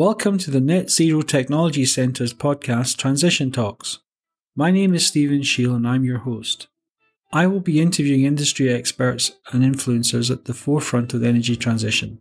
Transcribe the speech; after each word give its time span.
Welcome 0.00 0.38
to 0.38 0.50
the 0.50 0.62
Net 0.62 0.90
Zero 0.90 1.20
Technology 1.20 1.84
Centre's 1.84 2.32
podcast 2.32 2.96
Transition 2.96 3.52
Talks. 3.52 3.98
My 4.56 4.70
name 4.70 4.94
is 4.94 5.06
Stephen 5.06 5.42
Sheal 5.42 5.76
and 5.76 5.86
I'm 5.86 6.04
your 6.04 6.20
host. 6.20 6.68
I 7.34 7.46
will 7.46 7.60
be 7.60 7.82
interviewing 7.82 8.24
industry 8.24 8.72
experts 8.72 9.32
and 9.52 9.62
influencers 9.62 10.30
at 10.30 10.46
the 10.46 10.54
forefront 10.54 11.12
of 11.12 11.20
the 11.20 11.28
energy 11.28 11.54
transition. 11.54 12.18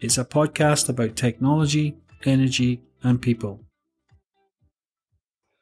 It's 0.00 0.18
a 0.18 0.24
podcast 0.24 0.88
about 0.88 1.16
technology, 1.16 1.96
energy, 2.24 2.80
and 3.02 3.20
people. 3.20 3.64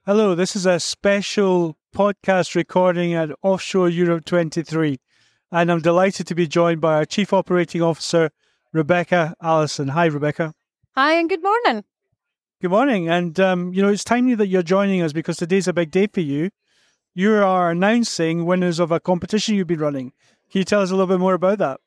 Hello, 0.05 0.35
this 0.35 0.55
is 0.55 0.67
a 0.67 0.79
special 0.79 1.79
podcast 1.97 2.57
recording 2.57 3.15
at 3.15 3.31
Offshore 3.41 3.89
Europe 3.89 4.27
23, 4.27 4.99
and 5.51 5.73
I'm 5.73 5.81
delighted 5.81 6.27
to 6.27 6.35
be 6.35 6.47
joined 6.47 6.83
by 6.83 6.97
our 6.97 7.07
Chief 7.07 7.33
Operating 7.33 7.81
Officer, 7.81 8.33
Rebecca 8.75 9.35
Allison. 9.41 9.89
Hi, 9.89 10.05
Rebecca. 10.05 10.53
Hi, 10.99 11.13
and 11.13 11.29
good 11.29 11.45
morning. 11.45 11.85
Good 12.61 12.73
morning. 12.73 13.09
And, 13.09 13.39
um, 13.39 13.73
you 13.73 13.83
know, 13.83 13.89
it's 13.89 14.03
timely 14.03 14.35
that 14.35 14.49
you're 14.49 14.65
joining 14.65 15.01
us 15.01 15.13
because 15.13 15.37
today's 15.37 15.69
a 15.69 15.73
big 15.73 15.93
day 15.93 16.09
for 16.09 16.23
you. 16.23 16.51
You 17.15 17.35
are 17.35 17.71
announcing 17.71 18.47
winners 18.47 18.81
of 18.81 18.91
a 18.91 18.99
competition 18.99 19.55
you've 19.55 19.69
been 19.69 19.79
running. 19.79 20.11
Can 20.51 20.59
you 20.59 20.65
tell 20.65 20.81
us 20.81 20.91
a 20.91 20.95
little 20.95 21.07
bit 21.07 21.21
more 21.21 21.35
about 21.35 21.59
that? 21.59 21.79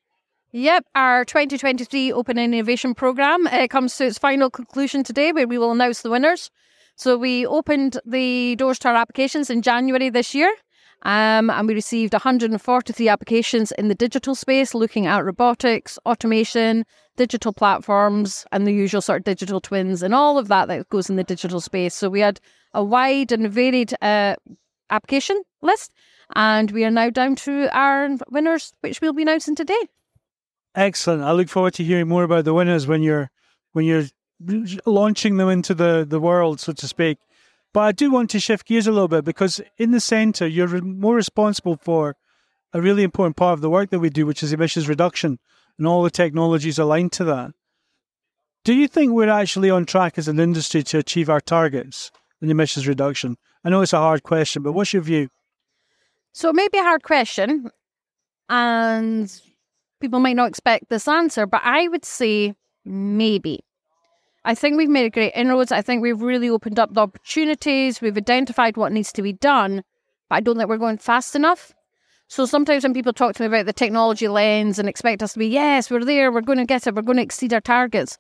Yep, 0.54 0.86
our 0.96 1.26
2023 1.26 2.14
Open 2.14 2.38
Innovation 2.38 2.96
Programme 2.96 3.48
uh, 3.48 3.68
comes 3.68 3.98
to 3.98 4.05
its 4.05 4.18
final 4.18 4.50
conclusion 4.50 5.04
today, 5.04 5.34
where 5.34 5.46
we 5.46 5.58
will 5.58 5.74
announce 5.74 6.04
the 6.04 6.10
winners. 6.10 6.50
So 6.96 7.18
we 7.18 7.46
opened 7.46 8.00
the 8.05 8.55
doors 8.55 8.80
to 8.80 8.88
our 8.88 8.96
applications 8.96 9.50
in 9.50 9.62
January 9.62 10.10
this 10.10 10.34
year, 10.34 10.55
um, 11.02 11.50
and 11.50 11.68
we 11.68 11.74
received 11.74 12.14
143 12.14 13.10
applications 13.10 13.74
in 13.74 13.90
the 13.90 13.96
digital 13.96 14.36
space, 14.36 14.74
looking 14.74 15.05
at 15.05 15.26
robotics, 15.26 16.00
automation, 16.05 16.86
digital 17.22 17.54
platforms, 17.54 18.48
and 18.52 18.66
the 18.66 18.74
usual 18.74 19.00
sort 19.00 19.20
of 19.20 19.26
digital 19.26 19.62
twins 19.62 20.02
and 20.02 20.16
all 20.16 20.40
of 20.40 20.48
that 20.48 20.68
that 20.68 20.90
goes 20.90 21.08
in 21.08 21.18
the 21.18 21.24
digital 21.24 21.62
space. 21.62 21.94
So 21.94 22.10
we 22.10 22.20
had 22.20 22.40
a 22.74 22.84
wide 22.84 23.32
and 23.32 23.48
varied 23.48 23.94
uh, 24.02 24.34
application 24.90 25.44
list, 25.62 25.94
and 26.36 26.72
we 26.72 26.84
are 26.84 26.90
now 26.90 27.12
down 27.12 27.36
to 27.36 27.70
our 27.78 28.18
winners, 28.32 28.74
which 28.82 29.02
we'll 29.02 29.13
be 29.13 29.22
announcing 29.22 29.54
today. 29.54 29.84
Excellent. 30.74 31.22
I 31.22 31.32
look 31.34 31.48
forward 31.48 31.76
to 31.76 31.84
hearing 31.84 32.08
more 32.08 32.24
about 32.24 32.46
the 32.46 32.55
winners 32.55 32.88
when 32.88 33.04
you're 33.04 33.30
when 33.74 33.85
you're 33.85 34.08
launching 34.88 35.38
them 35.38 35.50
into 35.50 35.76
the, 35.76 36.04
the 36.10 36.20
world, 36.20 36.60
so 36.60 36.74
to 36.74 36.88
speak. 36.88 37.20
But 37.72 37.82
I 37.82 37.91
do 37.91 38.10
want 38.10 38.32
to 38.32 38.40
shift 38.40 38.66
gears 38.66 38.88
a 38.88 38.91
little 38.91 39.08
bit 39.08 39.26
because 39.26 39.62
in 39.78 39.91
the 39.91 40.00
centre, 40.00 40.48
you're 40.48 40.82
more 40.82 41.16
responsible 41.16 41.78
for 41.78 42.16
a 42.74 42.82
really 42.82 43.04
important 43.04 43.35
part 43.35 43.54
of 43.54 43.62
the 43.62 43.70
work 43.70 43.91
that 43.91 44.00
we 44.00 44.10
do, 44.10 44.26
which 44.26 44.41
is 44.41 44.52
emissions 44.52 44.90
reduction 44.90 45.38
and 45.82 45.87
all 45.87 46.04
the 46.04 46.12
technologies 46.12 46.77
aligned 46.77 47.12
to 47.12 47.24
that. 47.24 47.54
Do 48.63 48.76
you 48.76 48.87
think 48.87 49.13
we're 49.13 49.27
actually 49.27 49.71
on 49.71 49.88
track 49.88 50.20
as 50.20 50.27
an 50.27 50.40
industry 50.40 50.84
to 50.84 50.99
achieve 50.99 51.27
our 51.27 51.41
targets 51.41 52.12
in 52.40 52.51
emissions 52.51 52.88
reduction? 52.88 53.35
I 53.63 53.71
know 53.71 53.82
it's 53.82 53.91
a 53.91 53.98
hard 53.98 54.21
question, 54.21 54.62
but 54.62 54.73
what's 54.73 54.93
your 54.93 55.01
view? 55.01 55.29
So 56.34 56.49
it 56.49 56.55
may 56.55 56.68
be 56.71 56.77
a 56.77 56.84
hard 56.84 57.01
question, 57.01 57.71
and 58.48 59.41
people 59.99 60.20
might 60.20 60.35
not 60.35 60.49
expect 60.49 60.90
this 60.90 61.07
answer, 61.07 61.48
but 61.48 61.62
I 61.63 61.88
would 61.88 62.05
say 62.05 62.54
maybe. 62.85 63.62
I 64.45 64.53
think 64.53 64.78
we've 64.78 64.88
made 64.88 65.13
great 65.13 65.34
inroads. 65.34 65.72
I 65.72 65.81
think 65.81 66.03
we've 66.03 66.22
really 66.22 66.51
opened 66.51 66.78
up 66.78 66.94
the 66.94 67.01
opportunities. 67.01 68.01
We've 68.01 68.16
identified 68.16 68.78
what 68.78 68.91
needs 68.91 69.12
to 69.13 69.23
be 69.23 69.34
done, 69.34 69.81
but 70.29 70.35
I 70.35 70.40
don't 70.41 70.57
think 70.57 70.69
we're 70.69 70.78
going 70.78 71.00
fast 71.00 71.35
enough. 71.35 71.73
So 72.31 72.46
sometimes 72.46 72.84
when 72.84 72.94
people 72.94 73.12
talk 73.12 73.35
to 73.35 73.44
me 73.44 73.47
about 73.47 73.66
the 73.66 73.74
technology 73.74 74.29
lens 74.29 74.79
and 74.79 74.88
expect 74.88 75.22
us 75.22 75.34
to 75.34 75.40
be, 75.40 75.47
yes, 75.47 75.91
we're 75.91 76.06
there, 76.06 76.31
we're 76.31 76.40
going 76.40 76.59
to 76.59 76.66
get 76.66 76.88
it, 76.88 76.96
we're 76.96 77.01
going 77.01 77.18
to 77.18 77.23
exceed 77.23 77.53
our 77.53 77.59
targets, 77.59 78.18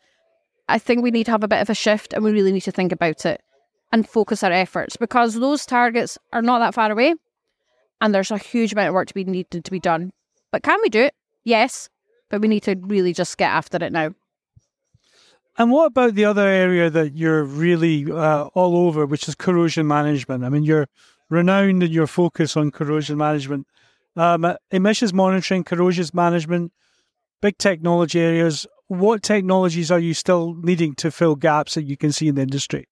I 0.67 0.79
think 0.79 1.01
we 1.01 1.11
need 1.11 1.27
to 1.27 1.31
have 1.31 1.45
a 1.45 1.47
bit 1.47 1.61
of 1.61 1.69
a 1.69 1.73
shift 1.73 2.11
and 2.11 2.21
we 2.21 2.33
really 2.33 2.51
need 2.51 2.63
to 2.63 2.73
think 2.73 2.91
about 2.91 3.25
it 3.25 3.41
and 3.89 4.05
focus 4.05 4.43
our 4.43 4.51
efforts 4.51 4.97
because 4.97 5.35
those 5.35 5.65
targets 5.65 6.17
are 6.33 6.41
not 6.41 6.59
that 6.59 6.73
far 6.73 6.91
away 6.91 7.15
and 8.01 8.13
there's 8.13 8.31
a 8.31 8.37
huge 8.37 8.73
amount 8.73 8.89
of 8.89 8.95
work 8.95 9.07
to 9.07 9.13
be 9.13 9.23
needed 9.23 9.63
to 9.63 9.71
be 9.71 9.79
done. 9.79 10.11
But 10.51 10.63
can 10.63 10.79
we 10.81 10.89
do 10.89 11.03
it? 11.03 11.13
Yes, 11.45 11.87
but 12.29 12.41
we 12.41 12.49
need 12.49 12.63
to 12.63 12.75
really 12.81 13.13
just 13.13 13.37
get 13.37 13.49
after 13.49 13.77
it 13.81 13.93
now. 13.93 14.13
And 15.57 15.71
what 15.71 15.85
about 15.85 16.15
the 16.15 16.25
other 16.25 16.45
area 16.45 16.89
that 16.89 17.15
you're 17.15 17.45
really 17.45 18.11
uh, 18.11 18.47
all 18.55 18.75
over, 18.75 19.05
which 19.05 19.29
is 19.29 19.35
corrosion 19.35 19.87
management? 19.87 20.43
I 20.43 20.49
mean, 20.49 20.63
you're 20.63 20.89
renowned 21.29 21.81
in 21.81 21.91
your 21.91 22.07
focus 22.07 22.57
on 22.57 22.71
corrosion 22.71 23.17
management, 23.17 23.67
um, 24.15 24.55
emissions 24.71 25.13
monitoring, 25.13 25.63
corrosion 25.63 26.05
management, 26.13 26.71
big 27.41 27.57
technology 27.57 28.19
areas. 28.19 28.67
What 28.87 29.23
technologies 29.23 29.91
are 29.91 29.99
you 29.99 30.13
still 30.13 30.55
needing 30.55 30.95
to 30.95 31.11
fill 31.11 31.35
gaps 31.35 31.75
that 31.75 31.83
you 31.83 31.95
can 31.95 32.11
see 32.11 32.27
in 32.27 32.35
the 32.35 32.41
industry? 32.41 32.87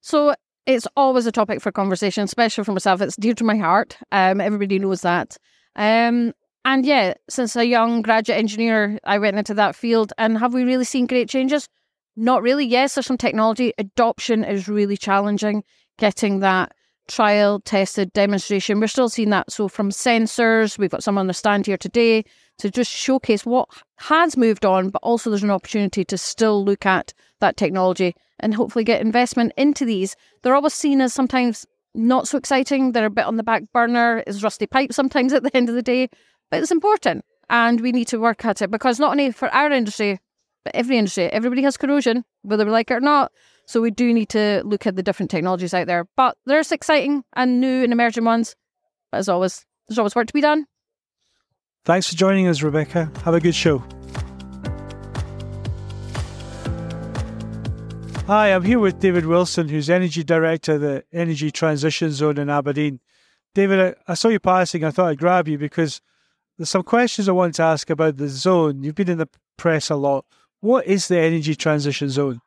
So 0.00 0.34
it's 0.66 0.86
always 0.96 1.26
a 1.26 1.32
topic 1.32 1.60
for 1.60 1.72
conversation, 1.72 2.24
especially 2.24 2.64
for 2.64 2.72
myself. 2.72 3.00
It's 3.00 3.16
dear 3.16 3.34
to 3.34 3.44
my 3.44 3.56
heart. 3.56 3.96
Um, 4.12 4.40
everybody 4.40 4.78
knows 4.78 5.02
that. 5.02 5.36
Um, 5.76 6.32
and 6.64 6.84
yeah, 6.84 7.14
since 7.28 7.56
a 7.56 7.66
young 7.66 8.02
graduate 8.02 8.38
engineer, 8.38 8.98
I 9.04 9.18
went 9.18 9.38
into 9.38 9.54
that 9.54 9.74
field. 9.74 10.12
And 10.18 10.38
have 10.38 10.54
we 10.54 10.64
really 10.64 10.84
seen 10.84 11.06
great 11.06 11.28
changes? 11.28 11.68
Not 12.16 12.42
really. 12.42 12.66
Yes, 12.66 12.94
there's 12.94 13.06
some 13.06 13.18
technology. 13.18 13.72
Adoption 13.78 14.44
is 14.44 14.68
really 14.68 14.96
challenging. 14.96 15.64
Getting 15.98 16.40
that 16.40 16.72
trial, 17.10 17.60
tested, 17.60 18.12
demonstration. 18.12 18.80
We're 18.80 18.86
still 18.86 19.08
seeing 19.08 19.30
that. 19.30 19.50
So 19.52 19.68
from 19.68 19.90
sensors, 19.90 20.78
we've 20.78 20.90
got 20.90 21.02
some 21.02 21.18
on 21.18 21.26
the 21.26 21.34
stand 21.34 21.66
here 21.66 21.76
today 21.76 22.24
to 22.58 22.70
just 22.70 22.90
showcase 22.90 23.44
what 23.44 23.68
has 23.98 24.36
moved 24.36 24.64
on, 24.64 24.90
but 24.90 25.02
also 25.02 25.30
there's 25.30 25.42
an 25.42 25.50
opportunity 25.50 26.04
to 26.04 26.16
still 26.16 26.64
look 26.64 26.86
at 26.86 27.12
that 27.40 27.56
technology 27.56 28.14
and 28.38 28.54
hopefully 28.54 28.84
get 28.84 29.00
investment 29.00 29.52
into 29.56 29.84
these. 29.84 30.16
They're 30.42 30.54
always 30.54 30.74
seen 30.74 31.00
as 31.00 31.12
sometimes 31.12 31.66
not 31.94 32.28
so 32.28 32.38
exciting. 32.38 32.92
They're 32.92 33.06
a 33.06 33.10
bit 33.10 33.26
on 33.26 33.36
the 33.36 33.42
back 33.42 33.64
burner. 33.72 34.22
It's 34.26 34.42
rusty 34.42 34.66
pipe 34.66 34.92
sometimes 34.92 35.32
at 35.34 35.42
the 35.42 35.54
end 35.56 35.68
of 35.68 35.74
the 35.74 35.82
day 35.82 36.08
but 36.50 36.60
it's 36.60 36.70
important 36.70 37.24
and 37.48 37.80
we 37.80 37.92
need 37.92 38.08
to 38.08 38.20
work 38.20 38.44
at 38.44 38.60
it 38.60 38.70
because 38.70 39.00
not 39.00 39.12
only 39.12 39.30
for 39.32 39.48
our 39.54 39.70
industry, 39.70 40.18
but 40.64 40.74
every 40.74 40.98
industry, 40.98 41.24
everybody 41.32 41.62
has 41.62 41.76
corrosion, 41.76 42.24
whether 42.42 42.64
we 42.64 42.70
like 42.70 42.90
it 42.90 42.94
or 42.94 43.00
not. 43.00 43.32
So 43.70 43.80
we 43.80 43.92
do 43.92 44.12
need 44.12 44.30
to 44.30 44.62
look 44.64 44.84
at 44.88 44.96
the 44.96 45.02
different 45.04 45.30
technologies 45.30 45.72
out 45.72 45.86
there. 45.86 46.04
But 46.16 46.36
there's 46.44 46.72
exciting 46.72 47.22
and 47.36 47.60
new 47.60 47.84
and 47.84 47.92
emerging 47.92 48.24
ones. 48.24 48.56
But 49.12 49.18
as 49.18 49.28
always, 49.28 49.64
there's 49.86 49.96
always 49.96 50.16
work 50.16 50.26
to 50.26 50.32
be 50.32 50.40
done. 50.40 50.66
Thanks 51.84 52.10
for 52.10 52.16
joining 52.16 52.48
us, 52.48 52.62
Rebecca. 52.62 53.12
Have 53.24 53.34
a 53.34 53.38
good 53.38 53.54
show. 53.54 53.78
Hi, 58.26 58.48
I'm 58.48 58.64
here 58.64 58.80
with 58.80 58.98
David 58.98 59.26
Wilson, 59.26 59.68
who's 59.68 59.88
Energy 59.88 60.24
Director 60.24 60.72
of 60.72 60.80
the 60.80 61.04
Energy 61.12 61.52
Transition 61.52 62.10
Zone 62.10 62.38
in 62.38 62.50
Aberdeen. 62.50 62.98
David, 63.54 63.94
I, 64.08 64.14
saw 64.14 64.30
you 64.30 64.40
passing. 64.40 64.82
I 64.82 64.90
thought 64.90 65.10
I'd 65.10 65.18
grab 65.18 65.46
you 65.46 65.58
because 65.58 66.00
there's 66.58 66.70
some 66.70 66.82
questions 66.82 67.28
I 67.28 67.32
want 67.32 67.54
to 67.54 67.62
ask 67.62 67.88
about 67.88 68.16
the 68.16 68.26
zone. 68.26 68.82
You've 68.82 68.96
been 68.96 69.10
in 69.10 69.18
the 69.18 69.28
press 69.56 69.90
a 69.90 69.94
lot. 69.94 70.24
What 70.58 70.88
is 70.88 71.06
the 71.06 71.20
energy 71.20 71.54
transition 71.54 72.10
zone? 72.10 72.40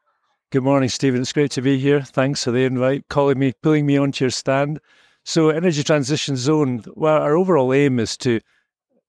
Good 0.54 0.62
morning, 0.62 0.90
Stephen. 0.90 1.20
It's 1.20 1.34
great 1.34 1.50
to 1.54 1.64
be 1.64 1.80
here. 1.80 2.02
Thanks 2.02 2.44
for 2.44 2.52
the 2.52 2.64
invite, 2.64 3.08
calling 3.10 3.40
me, 3.40 3.54
pulling 3.64 3.88
me 3.88 3.98
onto 3.98 4.26
your 4.26 4.30
stand. 4.30 4.80
So, 5.24 5.50
Energy 5.50 5.84
Transition 5.84 6.36
Zone, 6.36 6.84
well, 6.94 7.24
our 7.24 7.36
overall 7.36 7.74
aim 7.74 8.00
is 8.00 8.16
to 8.18 8.40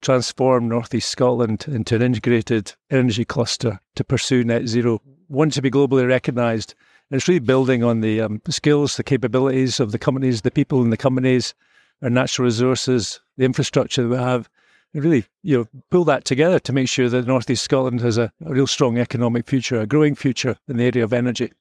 transform 0.01 0.71
Northeast 0.71 1.11
Scotland 1.11 1.67
into 1.69 1.97
an 1.97 2.01
integrated 2.01 2.73
energy 2.91 3.27
cluster 3.27 3.79
to 3.95 4.05
pursue 4.05 4.43
net 4.43 4.69
zero. 4.69 5.03
Want 5.29 5.53
to 5.53 5.61
be 5.61 5.71
globally 5.71 6.09
recognised. 6.09 6.75
And 7.11 7.19
it's 7.19 7.29
really 7.29 7.41
building 7.41 7.85
on 7.85 8.01
the 8.01 8.23
um, 8.23 8.41
skills, 8.49 8.97
the 8.97 9.05
capabilities 9.05 9.81
of 9.81 9.93
the 9.93 9.99
companies, 9.99 10.41
the 10.41 10.51
people 10.51 10.81
in 10.81 10.89
the 10.89 10.97
companies, 10.97 11.53
our 12.01 12.09
natural 12.09 12.47
resources, 12.47 13.21
the 13.37 13.45
infrastructure 13.45 14.01
that 14.03 14.09
we 14.09 14.17
have, 14.17 14.49
really 14.95 15.27
you 15.43 15.59
know 15.59 15.81
pull 15.91 16.05
that 16.05 16.25
together 16.25 16.59
to 16.61 16.73
make 16.73 16.89
sure 16.89 17.09
that 17.09 17.27
northeast 17.27 17.65
Scotland 17.65 18.01
has 18.01 18.17
a, 18.19 18.33
a 18.45 18.53
real 18.53 18.67
strong 18.67 18.99
economic 18.99 19.47
future, 19.47 19.81
a 19.81 19.87
growing 19.87 20.15
future 20.15 20.57
in 20.69 20.77
the 20.77 20.85
area 20.85 21.05
of 21.05 21.13
energy. 21.13 21.53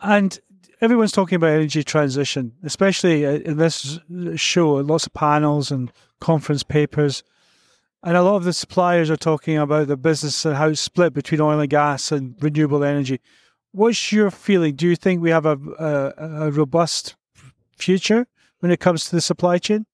And 0.00 0.38
everyone's 0.80 1.12
talking 1.12 1.36
about 1.36 1.50
energy 1.50 1.82
transition, 1.82 2.52
especially 2.62 3.26
uh, 3.26 3.32
in 3.32 3.56
this 3.56 3.98
show. 4.36 4.74
Lots 4.74 5.06
of 5.06 5.12
panels 5.12 5.70
and 5.70 5.92
conference 6.20 6.62
papers, 6.62 7.22
and 8.02 8.16
a 8.16 8.22
lot 8.22 8.36
of 8.36 8.44
the 8.44 8.52
suppliers 8.52 9.10
are 9.10 9.16
talking 9.16 9.58
about 9.58 9.88
the 9.88 9.96
business 9.96 10.44
and 10.44 10.56
how 10.56 10.68
it's 10.68 10.80
split 10.80 11.12
between 11.12 11.40
oil 11.40 11.60
and 11.60 11.70
gas 11.70 12.12
and 12.12 12.34
renewable 12.40 12.84
energy. 12.84 13.20
What's 13.72 14.10
your 14.10 14.30
feeling? 14.30 14.74
Do 14.74 14.88
you 14.88 14.96
think 14.96 15.20
we 15.20 15.30
have 15.30 15.46
a, 15.46 15.58
a, 15.78 16.46
a 16.46 16.50
robust 16.50 17.14
future 17.76 18.26
when 18.60 18.72
it 18.72 18.80
comes 18.80 19.04
to 19.04 19.12
the 19.12 19.20
supply 19.20 19.58
chain? 19.58 19.86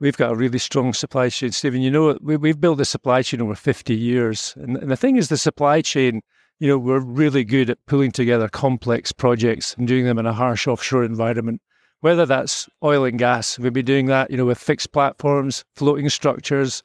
We've 0.00 0.16
got 0.16 0.30
a 0.30 0.36
really 0.36 0.58
strong 0.58 0.92
supply 0.92 1.28
chain, 1.28 1.50
Stephen. 1.50 1.82
You 1.82 1.90
know, 1.90 2.18
we, 2.22 2.36
we've 2.36 2.60
built 2.60 2.80
a 2.80 2.84
supply 2.84 3.22
chain 3.22 3.40
over 3.40 3.56
50 3.56 3.96
years. 3.96 4.54
And, 4.56 4.76
and 4.76 4.90
the 4.90 4.96
thing 4.96 5.16
is, 5.16 5.28
the 5.28 5.36
supply 5.36 5.82
chain, 5.82 6.22
you 6.60 6.68
know, 6.68 6.78
we're 6.78 7.00
really 7.00 7.42
good 7.42 7.68
at 7.68 7.84
pulling 7.86 8.12
together 8.12 8.48
complex 8.48 9.10
projects 9.10 9.74
and 9.76 9.88
doing 9.88 10.04
them 10.04 10.18
in 10.18 10.26
a 10.26 10.32
harsh 10.32 10.68
offshore 10.68 11.02
environment. 11.02 11.60
Whether 12.00 12.26
that's 12.26 12.68
oil 12.84 13.04
and 13.04 13.18
gas, 13.18 13.58
we've 13.58 13.72
been 13.72 13.84
doing 13.84 14.06
that, 14.06 14.30
you 14.30 14.36
know, 14.36 14.44
with 14.44 14.58
fixed 14.58 14.92
platforms, 14.92 15.64
floating 15.74 16.08
structures. 16.08 16.84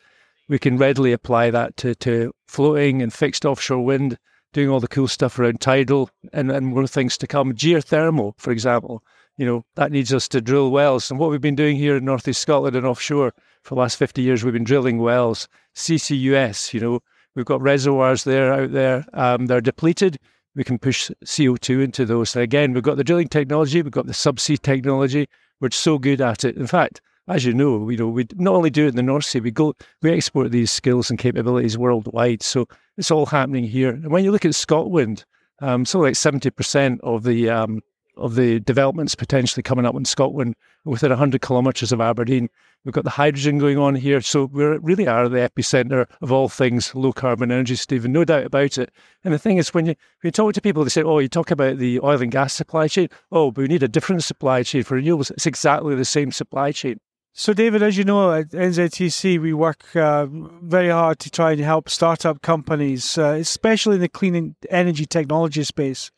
We 0.49 0.57
can 0.57 0.77
readily 0.77 1.13
apply 1.13 1.51
that 1.51 1.77
to, 1.77 1.93
to 1.95 2.33
floating 2.47 3.03
and 3.03 3.13
fixed 3.13 3.45
offshore 3.45 3.85
wind 3.85 4.17
doing 4.53 4.69
all 4.69 4.79
the 4.79 4.87
cool 4.87 5.07
stuff 5.07 5.37
around 5.37 5.61
tidal 5.61 6.09
and, 6.31 6.51
and 6.51 6.67
more 6.67 6.87
things 6.87 7.17
to 7.17 7.27
come. 7.27 7.53
Geothermal, 7.53 8.33
for 8.37 8.51
example, 8.51 9.03
you 9.37 9.45
know, 9.45 9.65
that 9.75 9.91
needs 9.91 10.13
us 10.13 10.27
to 10.29 10.41
drill 10.41 10.71
wells. 10.71 11.09
And 11.09 11.19
what 11.19 11.29
we've 11.29 11.41
been 11.41 11.55
doing 11.55 11.75
here 11.75 11.97
in 11.97 12.05
Northeast 12.05 12.41
Scotland 12.41 12.75
and 12.75 12.85
offshore 12.85 13.33
for 13.63 13.75
the 13.75 13.81
last 13.81 13.97
50 13.97 14.21
years, 14.21 14.43
we've 14.43 14.53
been 14.53 14.63
drilling 14.63 14.99
wells. 14.99 15.47
CCUS, 15.75 16.73
you 16.73 16.79
know, 16.79 16.99
we've 17.35 17.45
got 17.45 17.61
reservoirs 17.61 18.23
there 18.23 18.53
out 18.53 18.71
there. 18.71 19.05
Um, 19.13 19.47
they're 19.47 19.61
depleted. 19.61 20.19
We 20.55 20.63
can 20.63 20.77
push 20.77 21.09
CO2 21.25 21.83
into 21.83 22.05
those. 22.05 22.35
Again, 22.35 22.73
we've 22.73 22.83
got 22.83 22.97
the 22.97 23.03
drilling 23.03 23.27
technology, 23.27 23.81
we've 23.81 23.91
got 23.91 24.05
the 24.05 24.13
subsea 24.13 24.61
technology. 24.61 25.27
We're 25.59 25.71
so 25.71 25.97
good 25.97 26.21
at 26.21 26.43
it. 26.43 26.57
In 26.57 26.67
fact, 26.67 27.01
as 27.27 27.45
you 27.45 27.53
know, 27.53 27.89
you 27.89 27.97
know, 27.97 28.07
we 28.07 28.27
not 28.35 28.53
only 28.53 28.69
do 28.69 28.85
it 28.85 28.89
in 28.89 28.95
the 28.95 29.03
North 29.03 29.25
Sea, 29.25 29.39
we 29.39 29.49
go, 29.49 29.73
we 30.01 30.11
export 30.11 30.51
these 30.51 30.71
skills 30.71 31.09
and 31.09 31.17
capabilities 31.17 31.77
worldwide. 31.77 32.43
So 32.43 32.67
it's 32.97 33.11
all 33.11 33.25
happening 33.25 33.63
here. 33.63 33.91
And 33.91 34.11
when 34.11 34.23
you 34.23 34.31
look 34.31 34.45
at 34.45 34.51
ScotWind, 34.51 35.23
um, 35.61 35.85
so 35.85 35.99
like 35.99 36.17
seventy 36.17 36.49
percent 36.49 36.99
of 37.01 37.23
the 37.23 37.49
um, 37.49 37.81
of 38.17 38.35
the 38.35 38.59
developments 38.59 39.15
potentially 39.15 39.63
coming 39.63 39.85
up 39.85 39.95
in 39.95 40.05
Scotland 40.05 40.55
within 40.85 41.09
100 41.09 41.41
kilometres 41.41 41.91
of 41.91 42.01
Aberdeen. 42.01 42.49
We've 42.85 42.93
got 42.93 43.05
the 43.05 43.09
hydrogen 43.09 43.59
going 43.59 43.77
on 43.77 43.95
here. 43.95 44.19
So 44.21 44.45
we 44.45 44.63
really 44.63 45.07
are 45.07 45.29
the 45.29 45.49
epicentre 45.49 46.07
of 46.21 46.31
all 46.31 46.49
things 46.49 46.93
low 46.93 47.13
carbon 47.13 47.51
energy, 47.51 47.75
Stephen, 47.75 48.11
no 48.11 48.25
doubt 48.25 48.45
about 48.45 48.77
it. 48.77 48.91
And 49.23 49.33
the 49.33 49.39
thing 49.39 49.57
is, 49.57 49.73
when 49.73 49.85
you, 49.85 49.95
when 50.21 50.27
you 50.27 50.31
talk 50.31 50.53
to 50.53 50.61
people, 50.61 50.83
they 50.83 50.89
say, 50.89 51.03
oh, 51.03 51.19
you 51.19 51.29
talk 51.29 51.51
about 51.51 51.77
the 51.77 51.99
oil 52.01 52.21
and 52.21 52.31
gas 52.31 52.53
supply 52.53 52.87
chain. 52.87 53.09
Oh, 53.31 53.51
but 53.51 53.61
we 53.61 53.67
need 53.67 53.83
a 53.83 53.87
different 53.87 54.23
supply 54.23 54.63
chain 54.63 54.83
for 54.83 54.99
renewables. 54.99 55.31
It's 55.31 55.45
exactly 55.45 55.95
the 55.95 56.05
same 56.05 56.31
supply 56.31 56.71
chain. 56.71 56.99
So, 57.35 57.51
David, 57.51 57.81
as 57.81 57.97
you 57.97 58.03
know, 58.03 58.31
at 58.31 58.49
NZTC, 58.49 59.41
we 59.41 59.53
work 59.53 59.83
uh, 59.95 60.27
very 60.29 60.89
hard 60.89 61.17
to 61.17 61.31
try 61.31 61.53
and 61.53 61.61
help 61.61 61.89
startup 61.89 62.43
companies, 62.43 63.17
uh, 63.17 63.37
especially 63.39 63.95
in 63.95 64.01
the 64.01 64.07
clean 64.07 64.55
energy 64.69 65.07
technology 65.07 65.63
space. 65.63 66.11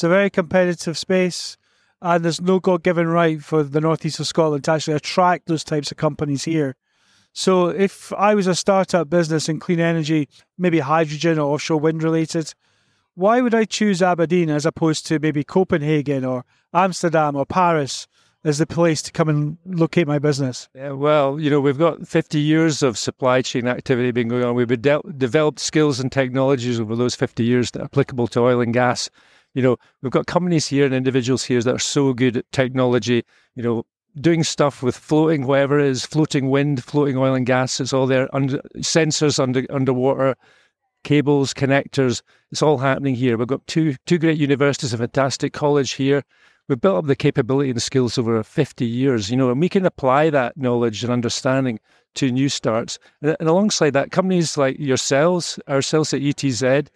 It's 0.00 0.04
a 0.04 0.08
very 0.08 0.30
competitive 0.30 0.96
space, 0.96 1.58
and 2.00 2.24
there's 2.24 2.40
no 2.40 2.58
God 2.58 2.82
given 2.82 3.08
right 3.08 3.42
for 3.42 3.62
the 3.62 3.82
northeast 3.82 4.18
of 4.18 4.26
Scotland 4.26 4.64
to 4.64 4.70
actually 4.70 4.94
attract 4.94 5.44
those 5.44 5.62
types 5.62 5.90
of 5.90 5.98
companies 5.98 6.44
here. 6.44 6.76
So, 7.34 7.68
if 7.68 8.10
I 8.14 8.34
was 8.34 8.46
a 8.46 8.54
startup 8.54 9.10
business 9.10 9.46
in 9.46 9.60
clean 9.60 9.78
energy, 9.78 10.30
maybe 10.56 10.78
hydrogen 10.78 11.38
or 11.38 11.52
offshore 11.52 11.80
wind 11.80 12.02
related, 12.02 12.54
why 13.12 13.42
would 13.42 13.54
I 13.54 13.66
choose 13.66 14.00
Aberdeen 14.00 14.48
as 14.48 14.64
opposed 14.64 15.06
to 15.08 15.18
maybe 15.18 15.44
Copenhagen 15.44 16.24
or 16.24 16.46
Amsterdam 16.72 17.36
or 17.36 17.44
Paris? 17.44 18.08
as 18.42 18.56
the 18.56 18.66
place 18.66 19.02
to 19.02 19.12
come 19.12 19.28
and 19.28 19.58
locate 19.66 20.06
my 20.06 20.18
business? 20.18 20.66
Yeah, 20.74 20.92
well, 20.92 21.38
you 21.38 21.50
know, 21.50 21.60
we've 21.60 21.76
got 21.76 22.08
50 22.08 22.40
years 22.40 22.82
of 22.82 22.96
supply 22.96 23.42
chain 23.42 23.68
activity 23.68 24.12
been 24.12 24.28
going 24.28 24.44
on. 24.44 24.54
We've 24.54 24.80
de- 24.80 25.02
developed 25.18 25.60
skills 25.60 26.00
and 26.00 26.10
technologies 26.10 26.80
over 26.80 26.96
those 26.96 27.14
50 27.14 27.44
years 27.44 27.72
that 27.72 27.82
are 27.82 27.84
applicable 27.84 28.28
to 28.28 28.40
oil 28.40 28.62
and 28.62 28.72
gas 28.72 29.10
you 29.54 29.62
know, 29.62 29.76
we've 30.02 30.12
got 30.12 30.26
companies 30.26 30.66
here 30.66 30.84
and 30.84 30.94
individuals 30.94 31.44
here 31.44 31.60
that 31.62 31.74
are 31.74 31.78
so 31.78 32.12
good 32.12 32.36
at 32.38 32.52
technology, 32.52 33.24
you 33.54 33.62
know, 33.62 33.84
doing 34.20 34.42
stuff 34.42 34.82
with 34.82 34.96
floating, 34.96 35.46
whatever 35.46 35.78
it 35.78 35.86
is, 35.86 36.04
floating 36.04 36.50
wind, 36.50 36.82
floating 36.82 37.16
oil 37.16 37.34
and 37.34 37.46
gas. 37.46 37.80
It's 37.80 37.92
all 37.92 38.06
there. 38.06 38.34
Under, 38.34 38.58
sensors 38.78 39.38
under 39.38 39.64
underwater, 39.70 40.36
cables, 41.04 41.54
connectors. 41.54 42.22
It's 42.50 42.62
all 42.62 42.78
happening 42.78 43.14
here. 43.14 43.36
We've 43.36 43.46
got 43.46 43.66
two 43.66 43.94
two 44.06 44.18
great 44.18 44.38
universities, 44.38 44.92
a 44.92 44.98
fantastic 44.98 45.52
college 45.52 45.92
here. 45.92 46.22
We've 46.68 46.80
built 46.80 46.98
up 46.98 47.06
the 47.06 47.16
capability 47.16 47.70
and 47.70 47.82
skills 47.82 48.16
over 48.16 48.40
50 48.44 48.84
years, 48.84 49.28
you 49.28 49.36
know, 49.36 49.50
and 49.50 49.60
we 49.60 49.68
can 49.68 49.84
apply 49.84 50.30
that 50.30 50.56
knowledge 50.56 51.02
and 51.02 51.12
understanding 51.12 51.80
to 52.14 52.30
new 52.30 52.48
starts. 52.48 52.98
And, 53.22 53.36
and 53.40 53.48
alongside 53.48 53.90
that, 53.94 54.12
companies 54.12 54.56
like 54.56 54.78
yourselves, 54.78 55.58
ourselves 55.68 56.14
at 56.14 56.20
ETZ, 56.20 56.86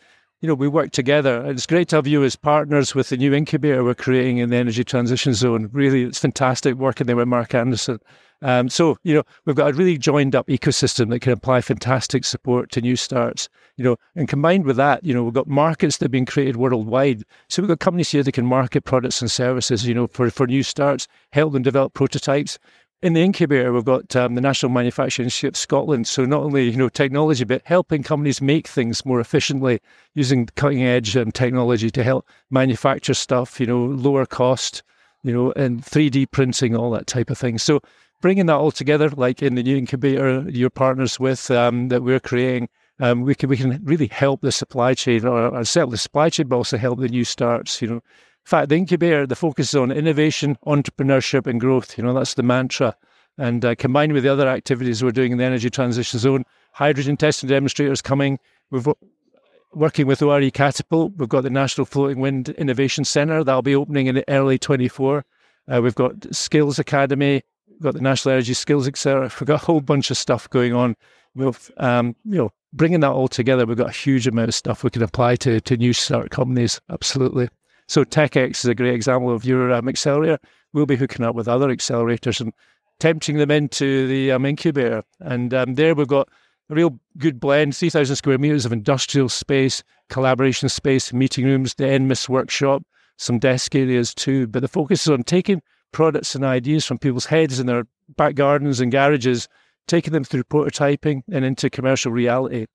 you 0.45 0.49
know, 0.49 0.55
we 0.55 0.69
work 0.69 0.91
together. 0.91 1.43
It's 1.47 1.65
great 1.65 1.89
to 1.89 1.97
have 1.97 2.07
you 2.07 2.23
as 2.23 2.37
partners 2.37 2.95
with 2.95 3.09
the 3.09 3.17
new 3.17 3.33
incubator 3.33 3.83
we're 3.83 3.95
creating 3.95 4.37
in 4.37 4.51
the 4.51 4.57
energy 4.57 4.85
transition 4.85 5.33
zone. 5.33 5.71
Really, 5.73 6.03
it's 6.03 6.19
fantastic 6.19 6.75
working 6.75 7.07
there 7.07 7.17
with 7.17 7.29
Mark 7.29 7.55
Anderson. 7.55 7.99
Um, 8.43 8.69
so, 8.69 8.99
you 9.05 9.15
know, 9.15 9.23
we've 9.47 9.57
got 9.57 9.71
a 9.71 9.73
really 9.73 9.97
joined 9.97 10.37
up 10.37 10.47
ecosystem 10.49 11.09
that 11.09 11.21
can 11.21 11.33
apply 11.33 11.63
fantastic 11.63 12.27
support 12.27 12.71
to 12.73 12.83
new 12.83 12.95
starts, 12.95 13.49
you 13.79 13.85
know, 13.85 13.97
and 14.17 14.29
combined 14.29 14.67
with 14.67 14.77
that, 14.77 15.03
you 15.03 15.15
know, 15.15 15.25
we've 15.25 15.33
got 15.33 15.47
markets 15.47 15.97
that 15.97 16.05
have 16.05 16.13
been 16.13 16.27
created 16.27 16.57
worldwide. 16.57 17.23
So 17.49 17.63
we've 17.63 17.69
got 17.71 17.81
companies 17.81 18.11
here 18.11 18.23
that 18.23 18.33
can 18.33 18.45
market 18.45 18.85
products 18.85 19.23
and 19.23 19.31
services, 19.31 19.87
you 19.89 19.95
know, 19.95 20.09
for, 20.09 20.29
for 20.29 20.47
new 20.47 20.63
starts, 20.63 21.09
help 21.33 21.55
them 21.55 21.63
develop 21.63 21.95
prototypes 21.95 22.59
in 23.05 23.13
the 23.13 23.23
incubator, 23.23 23.71
we've 23.71 23.85
got 23.85 24.17
um, 24.17 24.35
the 24.35 24.41
National 24.41 24.73
Manufacturing 24.73 25.27
of 25.27 25.57
Scotland. 25.57 26.09
So 26.09 26.25
not 26.25 26.43
only 26.43 26.71
you 26.71 26.77
know 26.79 26.89
technology, 26.89 27.45
but 27.45 27.61
helping 27.67 28.03
companies 28.03 28.41
make 28.41 28.67
things 28.67 29.05
more 29.05 29.21
efficiently 29.21 29.81
using 30.15 30.47
cutting 30.57 30.83
edge 30.83 31.15
um, 31.15 31.31
technology 31.31 31.91
to 31.91 32.03
help 32.03 32.27
manufacture 32.51 33.13
stuff. 33.13 33.61
You 33.61 33.67
know, 33.67 33.85
lower 33.85 34.25
cost. 34.25 34.83
You 35.23 35.33
know, 35.33 35.53
and 35.53 35.83
3D 35.83 36.31
printing, 36.31 36.77
all 36.77 36.91
that 36.91 37.07
type 37.07 37.31
of 37.31 37.39
thing. 37.39 37.57
So 37.57 37.81
bringing 38.21 38.45
that 38.47 38.57
all 38.57 38.71
together, 38.71 39.09
like 39.11 39.43
in 39.43 39.55
the 39.55 39.63
new 39.63 39.77
incubator, 39.77 40.49
your 40.51 40.69
partners 40.69 41.21
with 41.21 41.51
um, 41.51 41.89
that 41.89 42.03
we're 42.03 42.21
creating. 42.21 42.69
Um, 43.01 43.23
we 43.23 43.35
can 43.35 43.51
we 43.51 43.57
can 43.59 43.85
really 43.85 44.07
help 44.07 44.41
the 44.41 44.53
supply 44.53 44.95
chain, 44.95 45.27
or, 45.27 45.49
or 45.49 45.65
the 45.65 45.97
supply 45.99 46.31
chain, 46.31 46.47
but 46.47 46.57
also 46.57 46.79
help 46.79 47.01
the 47.01 47.09
new 47.09 47.25
starts. 47.25 47.83
You 47.83 47.89
know, 47.89 48.01
in 48.45 48.49
fact, 48.49 48.69
the 48.69 48.77
incubator, 48.77 49.27
the 49.27 49.37
focus 49.37 49.71
is 49.71 49.75
on 49.75 49.91
innovation, 49.91 50.59
entrepreneurship, 50.67 51.47
and 51.47 51.59
growth. 51.59 51.97
You 51.97 52.05
know, 52.05 52.13
that's 52.13 52.35
the 52.35 52.43
mantra. 52.43 52.95
And 53.39 53.65
uh, 53.65 53.75
combined 53.75 54.13
with 54.13 54.23
the 54.23 54.29
other 54.29 54.47
activities 54.47 55.03
we're 55.03 55.13
doing 55.13 55.33
in 55.33 55.39
the 55.39 55.45
energy 55.45 55.71
transition 55.71 56.19
zone, 56.19 56.45
hydrogen 56.73 57.17
testing 57.17 57.49
demonstrators 57.49 58.03
coming. 58.03 58.39
We've 58.71 58.87
working 59.73 60.07
with 60.07 60.23
ORE 60.23 60.51
Catapult. 60.51 61.15
We've 61.17 61.29
got 61.29 61.43
the 61.43 61.51
National 61.51 61.87
Floating 61.87 62.21
Wind 62.21 62.51
Innovation 62.51 63.05
Centre 63.05 63.43
that'll 63.43 63.63
be 63.63 63.75
opening 63.75 64.09
in 64.09 64.23
early 64.29 64.59
24. 64.59 65.25
Uh, 65.67 65.81
we've 65.83 65.95
got 65.95 66.35
Skills 66.35 66.79
Academy. 66.79 67.43
We've 67.67 67.81
got 67.81 67.95
the 67.95 68.03
National 68.03 68.35
Energy 68.35 68.55
Skills 68.55 68.87
Accelerator. 68.87 69.35
We've 69.41 69.47
got 69.47 69.63
a 69.63 69.65
whole 69.65 69.81
bunch 69.81 70.11
of 70.11 70.19
stuff 70.19 70.51
going 70.51 70.75
on. 70.75 70.97
We've, 71.35 71.71
um, 71.79 72.15
you 72.25 72.37
know, 72.37 72.53
bringing 72.75 73.01
that 73.01 73.11
all 73.11 73.29
together, 73.29 73.65
we've 73.65 73.77
got 73.77 73.89
a 73.89 73.99
huge 73.99 74.27
amount 74.27 74.49
of 74.49 74.55
stuff 74.55 74.85
we 74.85 74.91
can 74.91 75.03
apply 75.03 75.37
to 75.37 75.61
to 75.63 75.77
new 75.79 75.95
start 75.95 76.31
companies. 76.31 76.81
Absolutely. 76.91 77.49
So 77.89 78.05
TechX 78.05 78.51
is 78.51 78.65
a 78.67 78.75
great 78.75 78.95
example 78.95 79.33
of 79.33 79.45
your 79.45 79.73
um, 79.73 79.89
accelerator. 79.89 80.39
We'll 80.73 80.87
be 80.87 80.97
hooking 80.97 81.25
up 81.25 81.35
with 81.35 81.49
other 81.49 81.69
accelerators 81.69 82.41
and 82.41 82.53
tempting 83.01 83.37
them 83.39 83.51
into 83.51 84.07
the 84.09 84.33
um, 84.33 84.47
incubator. 84.47 85.03
And 85.21 85.53
um, 85.53 85.75
there 85.75 85.95
we've 85.95 86.07
got 86.07 86.29
a 86.71 86.75
real 86.75 86.99
good 87.19 87.39
blend, 87.41 87.77
3,000 87.77 88.17
square 88.17 88.39
meters 88.39 88.65
of 88.65 88.73
industrial 88.73 89.29
space, 89.29 89.83
collaboration 90.09 90.69
space, 90.69 91.13
meeting 91.13 91.45
rooms, 91.45 91.75
the 91.75 91.85
NMIS 91.85 92.29
workshop, 92.29 92.83
some 93.19 93.39
desk 93.39 93.75
areas 93.75 94.15
too. 94.15 94.47
But 94.47 94.61
the 94.61 94.69
focus 94.69 95.03
is 95.03 95.11
on 95.11 95.23
taking 95.23 95.63
products 95.93 96.35
and 96.35 96.45
ideas 96.45 96.85
from 96.85 96.99
people's 96.99 97.27
heads 97.27 97.61
in 97.61 97.67
their 97.67 97.85
back 98.17 98.35
gardens 98.35 98.81
and 98.81 98.91
garages, 98.91 99.49
taking 99.87 100.13
them 100.13 100.25
through 100.25 100.45
prototyping 100.45 101.23
and 101.31 101.45
into 101.45 101.71
commercial 101.71 102.13
reality. 102.13 102.67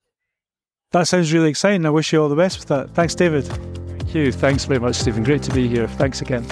That 0.92 1.08
sounds 1.08 1.32
really 1.32 1.50
exciting. 1.50 1.86
I 1.86 1.92
wish 1.92 2.14
you 2.14 2.22
all 2.22 2.30
the 2.30 2.36
best 2.36 2.60
with 2.60 2.68
that. 2.70 2.96
Thanks, 2.96 3.14
David. 3.14 3.79
Thank 4.10 4.26
you. 4.26 4.32
Thanks 4.32 4.66
very 4.66 4.80
much, 4.80 4.96
Stephen. 4.96 5.24
Great 5.24 5.44
to 5.44 5.54
be 5.54 5.68
here. 5.68 5.88
Thanks 5.88 6.20
again. 6.20 6.44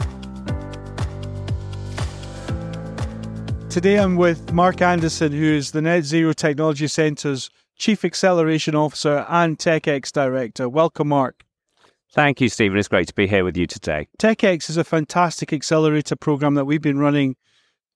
Today 3.68 3.98
I'm 3.98 4.16
with 4.16 4.54
Mark 4.54 4.80
Anderson, 4.80 5.32
who 5.32 5.44
is 5.44 5.72
the 5.72 5.82
Net 5.82 6.04
Zero 6.04 6.34
Technology 6.34 6.88
Centre's 6.88 7.50
Chief 7.76 8.06
Acceleration 8.06 8.76
Officer 8.76 9.26
and 9.28 9.58
TechX 9.58 10.12
Director. 10.12 10.70
Welcome, 10.70 11.08
Mark. 11.08 11.44
Thank 12.12 12.42
you, 12.42 12.50
Stephen. 12.50 12.78
It's 12.78 12.88
great 12.88 13.08
to 13.08 13.16
be 13.16 13.26
here 13.26 13.44
with 13.44 13.58
you 13.58 13.66
today. 13.66 14.08
TechX 14.20 14.70
is 14.70 14.78
a 14.78 14.84
fantastic 14.84 15.52
accelerator 15.52 16.16
program 16.16 16.54
that 16.54 16.66
we've 16.66 16.80
been 16.80 17.00
running 17.00 17.38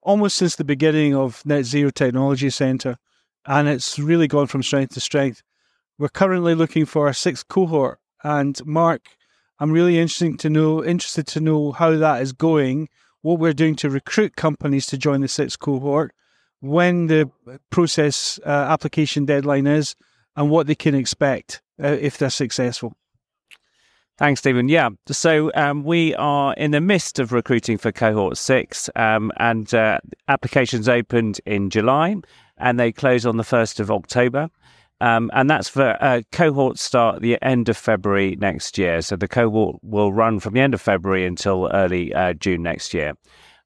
almost 0.02 0.38
since 0.38 0.56
the 0.56 0.64
beginning 0.64 1.14
of 1.16 1.46
Net 1.46 1.66
Zero 1.66 1.92
Technology 1.92 2.50
Centre, 2.50 2.98
and 3.46 3.68
it's 3.68 4.00
really 4.00 4.28
gone 4.28 4.48
from 4.48 4.64
strength 4.64 4.96
to 4.96 5.00
strength. 5.00 5.44
We're 6.00 6.10
currently 6.10 6.56
looking 6.56 6.88
for 6.88 7.08
a 7.08 7.14
sixth 7.14 7.48
cohort, 7.48 8.00
and 8.24 8.60
Mark 8.66 9.02
I'm 9.62 9.72
really 9.72 10.00
interested 10.00 10.40
to 10.40 10.50
know 10.50 10.84
interested 10.84 11.28
to 11.28 11.40
know 11.40 11.72
how 11.72 11.96
that 11.96 12.22
is 12.24 12.34
going, 12.34 12.90
what 13.22 13.38
we're 13.38 13.54
doing 13.54 13.76
to 13.78 13.92
recruit 13.92 14.36
companies 14.36 14.88
to 14.88 14.98
join 14.98 15.22
the 15.22 15.28
sixth 15.28 15.60
cohort, 15.60 16.14
when 16.62 17.06
the 17.06 17.30
process 17.70 18.40
uh, 18.44 18.50
application 18.50 19.26
deadline 19.26 19.68
is, 19.68 19.96
and 20.36 20.50
what 20.50 20.66
they 20.66 20.74
can 20.74 20.96
expect 20.96 21.62
uh, 21.82 21.88
if 21.88 22.18
they're 22.18 22.32
successful. 22.32 22.94
Thanks, 24.18 24.40
Stephen. 24.40 24.68
Yeah, 24.68 24.90
so 25.08 25.52
um, 25.54 25.84
we 25.84 26.16
are 26.16 26.56
in 26.56 26.72
the 26.72 26.82
midst 26.82 27.20
of 27.20 27.32
recruiting 27.32 27.78
for 27.78 27.92
cohort 27.92 28.38
six, 28.38 28.90
um, 28.96 29.32
and 29.38 29.72
uh, 29.76 30.00
applications 30.28 30.90
opened 30.90 31.40
in 31.46 31.70
July 31.70 32.16
and 32.62 32.80
they 32.80 32.92
close 32.92 33.26
on 33.26 33.38
the 33.38 33.44
1st 33.44 33.80
of 33.80 33.92
October. 33.92 34.50
Um, 35.02 35.32
and 35.34 35.50
that's 35.50 35.68
for 35.68 35.98
uh, 36.00 36.22
cohort 36.32 36.78
start 36.78 37.16
at 37.16 37.22
the 37.24 37.42
end 37.42 37.70
of 37.70 37.76
February 37.76 38.36
next 38.40 38.78
year. 38.78 39.02
So 39.02 39.16
the 39.16 39.28
cohort 39.28 39.78
will 39.82 40.14
run 40.14 40.40
from 40.40 40.54
the 40.54 40.60
end 40.60 40.76
of 40.76 40.82
February 40.82 41.26
until 41.26 41.70
early 41.74 42.14
uh, 42.14 42.34
June 42.34 42.62
next 42.62 42.94
year. 42.94 43.16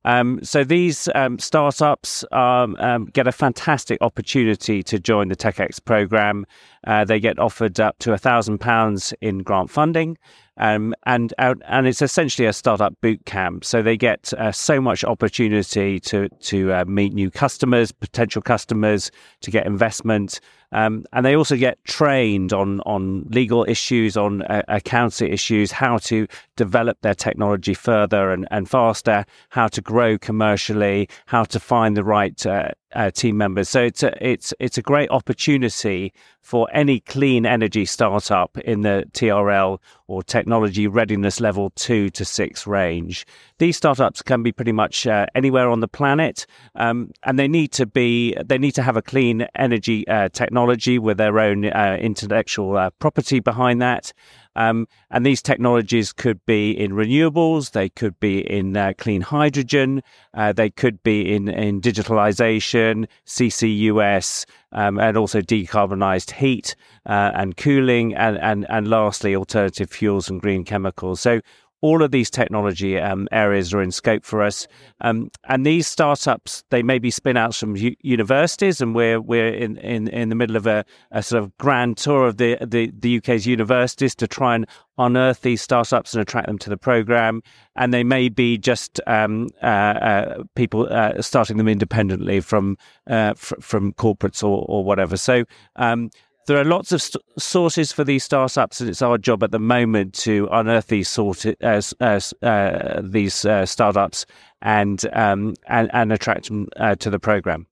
Um, 0.06 0.39
so 0.44 0.63
these 0.63 1.10
um, 1.15 1.38
startups 1.39 2.24
um, 2.32 2.77
um, 2.80 3.06
get 3.08 3.27
a 3.27 3.32
fantastic 3.32 3.98
opportunity 4.01 4.82
to 4.84 5.00
join 5.00 5.27
the 5.27 5.36
TechX 5.36 5.84
program. 5.84 6.46
Uh, 6.86 7.04
they 7.04 7.20
get 7.20 7.38
offered 7.39 7.80
up 7.80 7.98
to 8.00 8.15
thousand 8.18 8.60
pounds 8.60 9.13
in 9.20 9.39
grant 9.39 9.72
funding. 9.72 10.18
Um, 10.58 10.96
and 11.06 11.34
and 11.38 11.86
it's 11.86 12.01
essentially 12.01 12.48
a 12.48 12.54
startup 12.54 12.94
boot 13.01 13.25
camp. 13.25 13.65
So 13.65 13.82
they 13.82 13.98
get 13.98 14.32
uh, 14.38 14.54
so 14.54 14.80
much 14.80 15.04
opportunity 15.04 16.00
to 16.01 16.30
to 16.30 16.72
uh, 16.72 16.86
meet 16.86 17.13
new 17.13 17.30
customers, 17.30 17.92
potential 17.92 18.42
customers, 18.42 19.12
to 19.42 19.51
get 19.51 19.65
investment, 19.65 20.39
um, 20.75 21.05
and 21.13 21.25
they 21.25 21.38
also 21.38 21.55
get 21.55 21.82
trained 21.86 22.51
on 22.51 22.82
on 22.82 23.24
legal 23.29 23.63
issues, 23.63 24.17
on 24.17 24.41
uh, 24.41 24.62
accounting 24.67 25.32
issues, 25.32 25.72
how 25.72 25.98
to 26.00 26.27
develop 26.58 27.00
their 27.00 27.15
technology 27.15 27.74
further 27.74 28.32
and, 28.32 28.46
and 28.51 28.70
faster, 28.70 29.25
how 29.50 29.70
to 29.70 29.79
grow 29.79 30.17
commercially, 30.17 31.08
how 31.27 31.46
to 31.46 31.62
find 31.62 31.96
the 31.96 32.03
right 32.03 32.46
uh, 32.46 32.72
uh, 32.94 33.10
team 33.10 33.38
members. 33.38 33.70
So 33.70 33.84
it's 33.84 34.03
a, 34.03 34.12
it's 34.20 34.53
it's 34.60 34.77
a 34.77 34.82
great 34.82 35.10
opportunity 35.12 36.13
for 36.41 36.67
any 36.74 37.00
clean 37.00 37.46
energy 37.46 37.86
startup 37.86 38.58
in 38.58 38.82
the 38.82 39.05
TRL 39.13 39.79
or 40.08 40.24
technology 40.24 40.88
readiness 40.88 41.39
level 41.39 41.72
two 41.77 42.10
to 42.10 42.25
six 42.25 42.67
range. 42.67 43.25
These 43.57 43.77
startups 43.77 44.21
can 44.21 44.43
be 44.43 44.51
pretty 44.51 44.74
much 44.74 45.07
uh, 45.07 45.27
anywhere 45.33 45.69
on 45.69 45.79
the 45.79 45.88
planet, 45.88 46.45
um, 46.75 47.12
and 47.24 47.39
they 47.39 47.47
need 47.47 47.71
to 47.74 47.85
be 47.85 48.35
they 48.45 48.57
need 48.57 48.74
to 48.75 48.83
have 48.83 48.97
a 48.97 49.01
clean 49.01 49.47
energy 49.55 50.05
uh, 50.09 50.27
technology 50.29 51.00
with 51.00 51.17
their 51.17 51.39
own 51.39 51.65
uh, 51.65 51.97
intellectual 52.00 52.75
uh, 52.75 52.89
property 53.00 53.39
behind 53.39 53.81
that. 53.81 54.12
Um, 54.55 54.88
and 55.12 55.25
these 55.25 55.41
technologies 55.41 56.13
could 56.13 56.45
be 56.45 56.71
in 56.71 56.91
renewables, 56.91 57.71
they 57.71 57.89
could 57.89 58.19
be 58.19 58.39
in 58.39 58.75
uh, 58.77 58.93
clean 58.97 59.21
hydrogen, 59.21 60.01
uh, 60.33 60.53
they 60.53 60.69
could 60.69 61.03
be 61.03 61.33
in, 61.33 61.50
in 61.50 61.81
digitalization, 61.81 63.07
CCUS, 63.25 64.45
um, 64.71 64.97
and 64.97 65.17
also 65.17 65.41
decarbonized 65.41 66.31
heat 66.31 66.75
uh, 67.05 67.31
and 67.35 67.57
cooling, 67.57 68.15
and, 68.15 68.38
and, 68.38 68.65
and 68.69 68.88
lastly, 68.88 69.35
alternative 69.35 69.89
fuels 69.89 70.29
and 70.29 70.41
green 70.41 70.63
chemicals. 70.63 71.19
So 71.19 71.41
all 71.86 72.01
of 72.01 72.10
these 72.10 72.32
technology 72.32 73.00
um, 73.00 73.27
areas 73.32 73.72
are 73.72 73.80
in 73.80 73.92
scope 73.92 74.25
for 74.25 74.42
us. 74.42 74.68
Um, 75.01 75.30
and 75.48 75.63
these 75.63 75.86
startups, 75.86 76.63
they 76.72 76.82
may 76.82 76.98
be 76.98 77.12
spin 77.12 77.38
outs 77.38 77.60
from 77.60 77.75
u- 77.75 77.96
universities, 78.01 78.82
and 78.82 78.96
we're 78.96 79.22
we're 79.22 79.54
in, 79.54 79.77
in, 79.77 80.08
in 80.08 80.30
the 80.30 80.36
middle 80.36 80.56
of 80.56 80.65
a, 80.65 80.84
a 81.12 81.22
sort 81.22 81.44
of 81.44 81.56
grand 81.60 81.98
tour 81.98 82.25
of 82.25 82.38
the, 82.38 82.58
the, 82.65 82.92
the 82.98 83.18
UK's 83.18 83.46
universities 83.46 84.15
to 84.15 84.27
try 84.27 84.56
and 84.56 84.65
unearth 84.98 85.42
these 85.42 85.62
startups 85.62 86.15
and 86.15 86.22
attract 86.24 86.48
them 86.48 86.58
to 86.58 86.72
the 86.72 86.77
program. 86.77 87.44
And 87.75 87.94
they 87.94 88.04
may 88.04 88.30
be 88.30 88.58
just 88.58 89.00
um, 89.06 89.50
uh, 89.62 89.65
uh, 89.65 90.44
people 90.56 90.88
uh, 90.89 91.22
starting 91.22 91.58
them 91.58 91.68
independently 91.68 92.39
from 92.39 92.77
uh, 93.06 93.36
fr- 93.36 93.62
from 93.62 93.94
corporates 93.94 94.42
or, 94.42 94.65
or 94.68 94.84
whatever. 94.84 95.18
So 95.18 95.44
um, 95.75 96.10
there 96.47 96.57
are 96.57 96.63
lots 96.63 96.91
of 96.91 97.01
st- 97.01 97.23
sources 97.37 97.91
for 97.91 98.03
these 98.03 98.23
startups, 98.23 98.79
and 98.79 98.89
it's 98.89 99.01
our 99.01 99.17
job 99.17 99.43
at 99.43 99.51
the 99.51 99.59
moment 99.59 100.13
to 100.15 100.47
unearth 100.51 100.87
these 100.87 101.09
sort 101.09 101.45
uh, 101.45 101.81
uh, 102.01 103.01
these 103.03 103.45
uh, 103.45 103.65
startups 103.65 104.25
and, 104.61 105.05
um, 105.13 105.55
and 105.67 105.89
and 105.93 106.11
attract 106.11 106.47
them 106.47 106.67
uh, 106.77 106.95
to 106.95 107.09
the 107.09 107.19
program. 107.19 107.67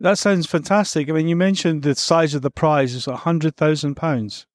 That 0.00 0.18
sounds 0.18 0.46
fantastic. 0.46 1.08
I 1.08 1.12
mean, 1.12 1.28
you 1.28 1.36
mentioned 1.36 1.82
the 1.82 1.94
size 1.94 2.34
of 2.34 2.42
the 2.42 2.50
prize 2.50 2.94
is 2.94 3.06
hundred 3.06 3.56
thousand 3.56 3.96
pounds. 3.96 4.46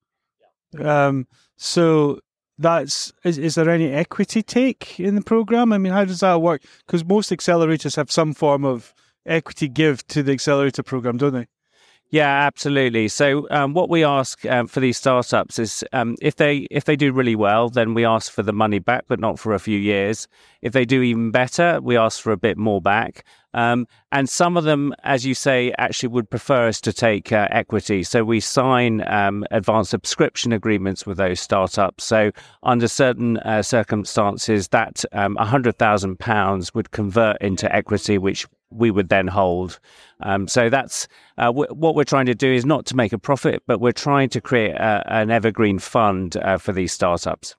Um, 0.79 1.27
so 1.57 2.19
that's 2.57 3.11
is, 3.23 3.37
is 3.37 3.55
there 3.55 3.69
any 3.69 3.91
equity 3.91 4.41
take 4.41 4.99
in 4.99 5.15
the 5.15 5.21
program? 5.21 5.73
I 5.73 5.77
mean, 5.77 5.91
how 5.91 6.05
does 6.05 6.21
that 6.21 6.41
work? 6.41 6.63
Because 6.85 7.03
most 7.03 7.29
accelerators 7.31 7.97
have 7.97 8.11
some 8.11 8.33
form 8.33 8.63
of 8.63 8.93
equity 9.25 9.67
give 9.67 10.05
to 10.07 10.23
the 10.23 10.31
accelerator 10.31 10.83
program, 10.83 11.17
don't 11.17 11.33
they? 11.33 11.47
Yeah, 12.13 12.45
absolutely. 12.45 13.07
So 13.07 13.47
um, 13.49 13.73
what 13.73 13.89
we 13.89 14.03
ask 14.03 14.45
um, 14.45 14.67
for 14.67 14.79
these 14.79 14.97
startups 14.97 15.57
is 15.57 15.83
um, 15.93 16.15
if 16.21 16.35
they 16.35 16.67
if 16.69 16.85
they 16.85 16.95
do 16.95 17.11
really 17.11 17.35
well, 17.35 17.71
then 17.71 17.95
we 17.95 18.05
ask 18.05 18.31
for 18.31 18.43
the 18.43 18.53
money 18.53 18.77
back, 18.77 19.05
but 19.07 19.19
not 19.19 19.39
for 19.39 19.51
a 19.51 19.59
few 19.59 19.79
years. 19.79 20.27
If 20.61 20.73
they 20.73 20.85
do 20.85 21.01
even 21.01 21.31
better, 21.31 21.79
we 21.81 21.97
ask 21.97 22.21
for 22.21 22.31
a 22.31 22.37
bit 22.37 22.55
more 22.55 22.79
back. 22.79 23.25
Um, 23.55 23.87
and 24.11 24.29
some 24.29 24.57
of 24.57 24.63
them, 24.63 24.93
as 25.03 25.25
you 25.25 25.33
say, 25.33 25.73
actually 25.79 26.09
would 26.09 26.29
prefer 26.29 26.67
us 26.67 26.79
to 26.81 26.93
take 26.93 27.31
uh, 27.31 27.47
equity. 27.49 28.03
So 28.03 28.23
we 28.23 28.39
sign 28.39 29.03
um, 29.07 29.43
advanced 29.49 29.89
subscription 29.89 30.53
agreements 30.53 31.07
with 31.07 31.17
those 31.17 31.39
startups. 31.39 32.03
So 32.03 32.31
under 32.61 32.87
certain 32.87 33.37
uh, 33.37 33.63
circumstances, 33.63 34.67
that 34.67 35.03
um, 35.13 35.35
£100,000 35.37 36.75
would 36.75 36.91
convert 36.91 37.41
into 37.41 37.75
equity, 37.75 38.19
which 38.19 38.45
we 38.75 38.91
would 38.91 39.09
then 39.09 39.27
hold. 39.27 39.79
Um, 40.21 40.47
so 40.47 40.69
that's 40.69 41.07
uh, 41.37 41.45
w- 41.45 41.73
what 41.73 41.95
we're 41.95 42.03
trying 42.03 42.25
to 42.27 42.35
do 42.35 42.51
is 42.51 42.65
not 42.65 42.85
to 42.87 42.95
make 42.95 43.13
a 43.13 43.17
profit, 43.17 43.63
but 43.67 43.79
we're 43.79 43.91
trying 43.91 44.29
to 44.29 44.41
create 44.41 44.75
a, 44.75 45.03
an 45.07 45.31
evergreen 45.31 45.79
fund 45.79 46.37
uh, 46.37 46.57
for 46.57 46.73
these 46.73 46.91
startups. 46.93 47.55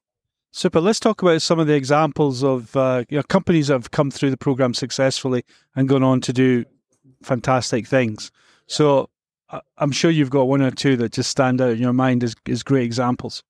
Super. 0.51 0.81
Let's 0.81 1.01
talk 1.01 1.21
about 1.21 1.43
some 1.43 1.59
of 1.59 1.67
the 1.67 1.75
examples 1.75 2.45
of 2.45 2.77
uh, 2.77 3.05
you 3.09 3.17
know, 3.17 3.25
companies 3.25 3.69
that 3.69 3.75
have 3.75 3.91
come 3.91 4.11
through 4.11 4.31
the 4.31 4.37
program 4.37 4.73
successfully 4.73 5.45
and 5.75 5.89
gone 5.89 6.05
on 6.05 6.21
to 6.23 6.33
do 6.33 6.65
fantastic 7.23 7.89
things. 7.89 8.31
So 8.67 9.11
I'm 9.79 9.93
sure 9.93 10.11
you've 10.11 10.31
got 10.31 10.45
one 10.45 10.63
or 10.63 10.71
two 10.71 10.97
that 10.99 11.13
just 11.13 11.31
stand 11.31 11.61
out 11.61 11.73
in 11.73 11.79
your 11.79 11.93
mind 11.93 12.25
as, 12.25 12.35
as 12.49 12.63
great 12.63 12.85
examples. 12.85 13.43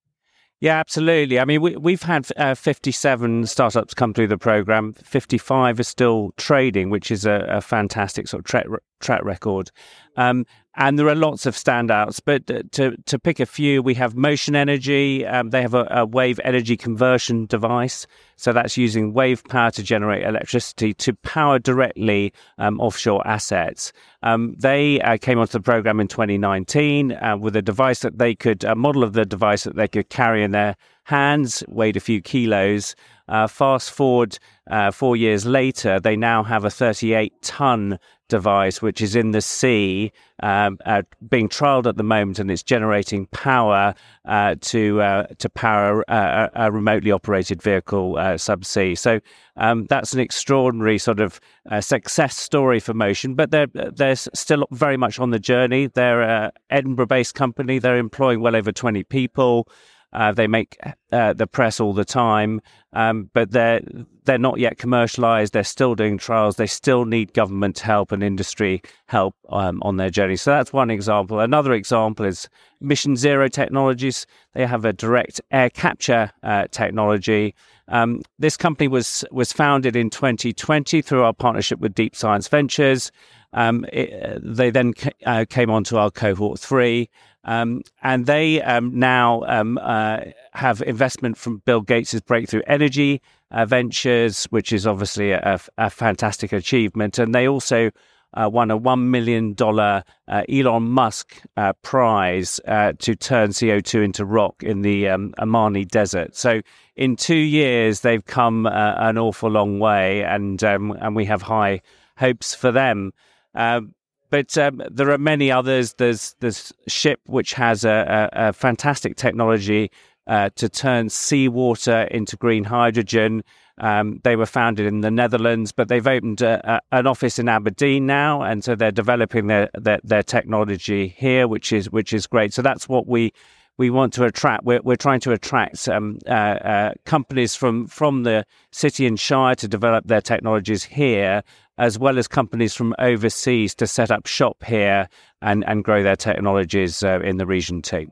Yeah, 0.60 0.78
absolutely. 0.78 1.38
I 1.38 1.44
mean, 1.44 1.60
we, 1.60 1.76
we've 1.76 2.02
had 2.02 2.26
uh, 2.36 2.54
57 2.54 3.46
startups 3.46 3.92
come 3.92 4.14
through 4.14 4.28
the 4.28 4.38
program. 4.38 4.94
55 4.94 5.80
are 5.80 5.82
still 5.82 6.32
trading, 6.36 6.90
which 6.90 7.10
is 7.10 7.26
a, 7.26 7.46
a 7.48 7.60
fantastic 7.60 8.28
sort 8.28 8.40
of 8.40 8.46
track, 8.46 8.66
track 9.04 9.24
record. 9.24 9.70
Um, 10.16 10.46
and 10.76 10.98
there 10.98 11.08
are 11.08 11.14
lots 11.14 11.46
of 11.46 11.54
standouts, 11.54 12.20
but 12.24 12.46
to 12.72 12.96
to 12.96 13.18
pick 13.18 13.38
a 13.38 13.46
few, 13.46 13.80
we 13.80 13.94
have 13.94 14.14
Mocean 14.14 14.56
Energy. 14.56 15.24
Um, 15.24 15.50
they 15.50 15.62
have 15.62 15.74
a, 15.74 15.86
a, 15.90 16.04
wave 16.04 16.40
energy 16.42 16.76
conversion 16.76 17.46
device, 17.46 18.08
so 18.36 18.52
that's 18.52 18.76
using 18.76 19.12
wave 19.12 19.44
power 19.44 19.70
to 19.70 19.82
generate 19.84 20.26
electricity 20.26 20.92
to 20.94 21.14
power 21.14 21.60
directly 21.60 22.32
um, 22.58 22.80
offshore 22.80 23.24
assets. 23.24 23.92
Um, 24.24 24.56
they 24.58 25.00
uh, 25.00 25.16
came 25.16 25.38
onto 25.38 25.52
the 25.52 25.60
program 25.60 26.00
in 26.00 26.08
2019 26.08 27.12
uh, 27.12 27.36
with 27.38 27.54
a 27.54 27.62
device 27.62 28.00
that 28.00 28.18
they 28.18 28.34
could, 28.34 28.64
a 28.64 28.74
model 28.74 29.04
of 29.04 29.12
the 29.12 29.24
device 29.24 29.62
that 29.64 29.76
they 29.76 29.86
could 29.86 30.08
carry 30.08 30.42
in 30.42 30.50
their 30.50 30.74
hands, 31.04 31.62
weighed 31.68 31.96
a 31.96 32.00
few 32.00 32.20
kilos. 32.20 32.96
Uh, 33.28 33.46
fast 33.46 33.90
forward 33.90 34.38
uh, 34.70 34.90
four 34.90 35.16
years 35.16 35.46
later, 35.46 36.00
they 36.00 36.16
now 36.16 36.42
have 36.42 36.64
a 36.64 36.70
38 36.70 37.32
ton 37.42 37.98
device, 38.28 38.80
which 38.80 39.00
is 39.00 39.14
in 39.14 39.32
the 39.32 39.40
sea, 39.40 40.12
um, 40.42 40.78
uh, 40.86 41.02
being 41.28 41.48
trialed 41.48 41.86
at 41.86 41.96
the 41.96 42.02
moment, 42.02 42.38
and 42.38 42.50
it's 42.50 42.62
generating 42.62 43.26
power 43.26 43.94
uh, 44.24 44.56
to 44.60 45.00
uh, 45.00 45.26
to 45.38 45.48
power 45.48 46.04
a, 46.08 46.50
a, 46.54 46.72
remotely 46.72 47.10
operated 47.10 47.62
vehicle 47.62 48.16
uh, 48.16 48.34
subsea. 48.34 48.96
So 48.96 49.20
um, 49.56 49.86
that's 49.86 50.12
an 50.12 50.20
extraordinary 50.20 50.98
sort 50.98 51.20
of 51.20 51.40
uh, 51.70 51.80
success 51.80 52.36
story 52.36 52.80
for 52.80 52.94
Mocean, 52.94 53.34
but 53.34 53.50
they're 53.50 53.68
they're 53.72 54.16
still 54.16 54.66
very 54.70 54.96
much 54.96 55.18
on 55.18 55.30
the 55.30 55.38
journey. 55.38 55.86
They're 55.86 56.22
an 56.22 56.50
Edinburgh-based 56.70 57.34
company. 57.34 57.78
They're 57.78 57.98
employing 57.98 58.40
well 58.40 58.56
over 58.56 58.72
twenty 58.72 59.04
people. 59.04 59.68
Uh, 60.14 60.32
they 60.32 60.46
make 60.46 60.78
uh, 61.12 61.32
the 61.32 61.46
press 61.46 61.80
all 61.80 61.92
the 61.92 62.04
time, 62.04 62.60
um, 62.92 63.28
but 63.32 63.50
they're 63.50 63.80
they're 64.24 64.38
not 64.38 64.58
yet 64.58 64.78
commercialized. 64.78 65.52
They're 65.52 65.64
still 65.64 65.94
doing 65.94 66.16
trials. 66.18 66.56
They 66.56 66.66
still 66.66 67.04
need 67.04 67.34
government 67.34 67.78
help 67.78 68.12
and 68.12 68.22
industry 68.22 68.80
help 69.06 69.34
um, 69.50 69.82
on 69.82 69.96
their 69.96 70.10
journey. 70.10 70.36
So 70.36 70.50
that's 70.50 70.72
one 70.72 70.90
example. 70.90 71.40
Another 71.40 71.72
example 71.72 72.24
is 72.24 72.48
Mission 72.80 73.16
Zero 73.16 73.48
Technologies. 73.48 74.26
They 74.54 74.66
have 74.66 74.84
a 74.84 74.92
direct 74.92 75.40
air 75.50 75.68
capture 75.68 76.30
uh, 76.42 76.68
technology. 76.70 77.54
Um, 77.88 78.22
this 78.38 78.56
company 78.56 78.88
was 78.88 79.24
was 79.30 79.52
founded 79.52 79.96
in 79.96 80.10
2020 80.10 81.02
through 81.02 81.22
our 81.22 81.34
partnership 81.34 81.80
with 81.80 81.94
Deep 81.94 82.16
Science 82.16 82.48
Ventures. 82.48 83.12
Um, 83.52 83.86
it, 83.92 84.40
they 84.42 84.70
then 84.70 84.94
uh, 85.26 85.44
came 85.48 85.70
onto 85.70 85.96
our 85.96 86.10
cohort 86.10 86.58
three. 86.58 87.08
Um, 87.44 87.82
and 88.02 88.26
they 88.26 88.62
um, 88.62 88.98
now 88.98 89.42
um, 89.46 89.78
uh, 89.78 90.20
have 90.52 90.82
investment 90.82 91.36
from 91.36 91.58
Bill 91.64 91.80
Gates' 91.80 92.20
Breakthrough 92.20 92.62
Energy 92.66 93.20
uh, 93.50 93.66
Ventures, 93.66 94.44
which 94.46 94.72
is 94.72 94.86
obviously 94.86 95.32
a, 95.32 95.60
a, 95.78 95.90
fantastic 95.90 96.52
achievement. 96.52 97.18
And 97.18 97.34
they 97.34 97.46
also 97.46 97.90
uh, 98.32 98.48
won 98.52 98.70
a 98.70 98.78
$1 98.78 99.04
million 99.04 99.54
uh, 99.60 100.02
Elon 100.48 100.82
Musk 100.82 101.40
uh, 101.56 101.72
prize 101.82 102.60
uh, 102.66 102.94
to 102.98 103.14
turn 103.14 103.50
CO2 103.50 104.04
into 104.04 104.24
rock 104.24 104.62
in 104.62 104.82
the 104.82 105.08
um, 105.08 105.34
Omani 105.38 105.86
Desert. 105.86 106.34
So 106.34 106.62
in 106.96 107.16
two 107.16 107.36
years, 107.36 108.00
they've 108.00 108.24
come 108.24 108.66
an 108.66 109.18
awful 109.18 109.50
long 109.50 109.78
way, 109.78 110.24
and, 110.24 110.62
um, 110.64 110.92
and 111.00 111.14
we 111.14 111.26
have 111.26 111.42
high 111.42 111.80
hopes 112.16 112.54
for 112.54 112.72
them. 112.72 113.12
Um, 113.54 113.94
but 114.34 114.58
um, 114.58 114.82
there 114.90 115.12
are 115.12 115.18
many 115.18 115.52
others. 115.52 115.94
There's 115.94 116.34
there's 116.40 116.72
Ship, 116.88 117.20
which 117.26 117.52
has 117.52 117.84
a, 117.84 118.30
a, 118.32 118.48
a 118.48 118.52
fantastic 118.52 119.14
technology 119.14 119.92
uh, 120.26 120.50
to 120.56 120.68
turn 120.68 121.08
seawater 121.08 122.02
into 122.10 122.36
green 122.36 122.64
hydrogen. 122.64 123.44
Um, 123.78 124.20
they 124.24 124.34
were 124.34 124.46
founded 124.46 124.86
in 124.86 125.02
the 125.02 125.10
Netherlands, 125.12 125.70
but 125.70 125.86
they've 125.86 126.04
opened 126.04 126.42
a, 126.42 126.58
a, 126.68 126.80
an 126.98 127.06
office 127.06 127.38
in 127.38 127.48
Aberdeen 127.48 128.06
now, 128.06 128.42
and 128.42 128.64
so 128.64 128.74
they're 128.74 128.90
developing 128.90 129.46
their, 129.46 129.70
their, 129.74 130.00
their 130.02 130.24
technology 130.24 131.14
here, 131.16 131.46
which 131.46 131.72
is 131.72 131.88
which 131.90 132.12
is 132.12 132.26
great. 132.26 132.52
So 132.52 132.60
that's 132.60 132.88
what 132.88 133.06
we 133.06 133.32
we 133.76 133.88
want 133.88 134.12
to 134.14 134.24
attract. 134.24 134.64
We're, 134.64 134.80
we're 134.82 134.96
trying 134.96 135.20
to 135.20 135.32
attract 135.32 135.88
um, 135.88 136.18
uh, 136.26 136.30
uh, 136.30 136.94
companies 137.04 137.54
from 137.54 137.86
from 137.86 138.24
the 138.24 138.44
city 138.72 139.06
and 139.06 139.18
shire 139.18 139.54
to 139.56 139.68
develop 139.68 140.08
their 140.08 140.20
technologies 140.20 140.82
here, 140.82 141.44
as 141.78 141.98
well 141.98 142.18
as 142.18 142.28
companies 142.28 142.74
from 142.74 142.94
overseas 142.98 143.74
to 143.74 143.86
set 143.86 144.10
up 144.10 144.26
shop 144.26 144.64
here 144.64 145.08
and 145.42 145.64
and 145.64 145.84
grow 145.84 146.02
their 146.02 146.16
technologies 146.16 147.02
uh, 147.02 147.20
in 147.20 147.36
the 147.36 147.46
region 147.46 147.82
too. 147.82 148.06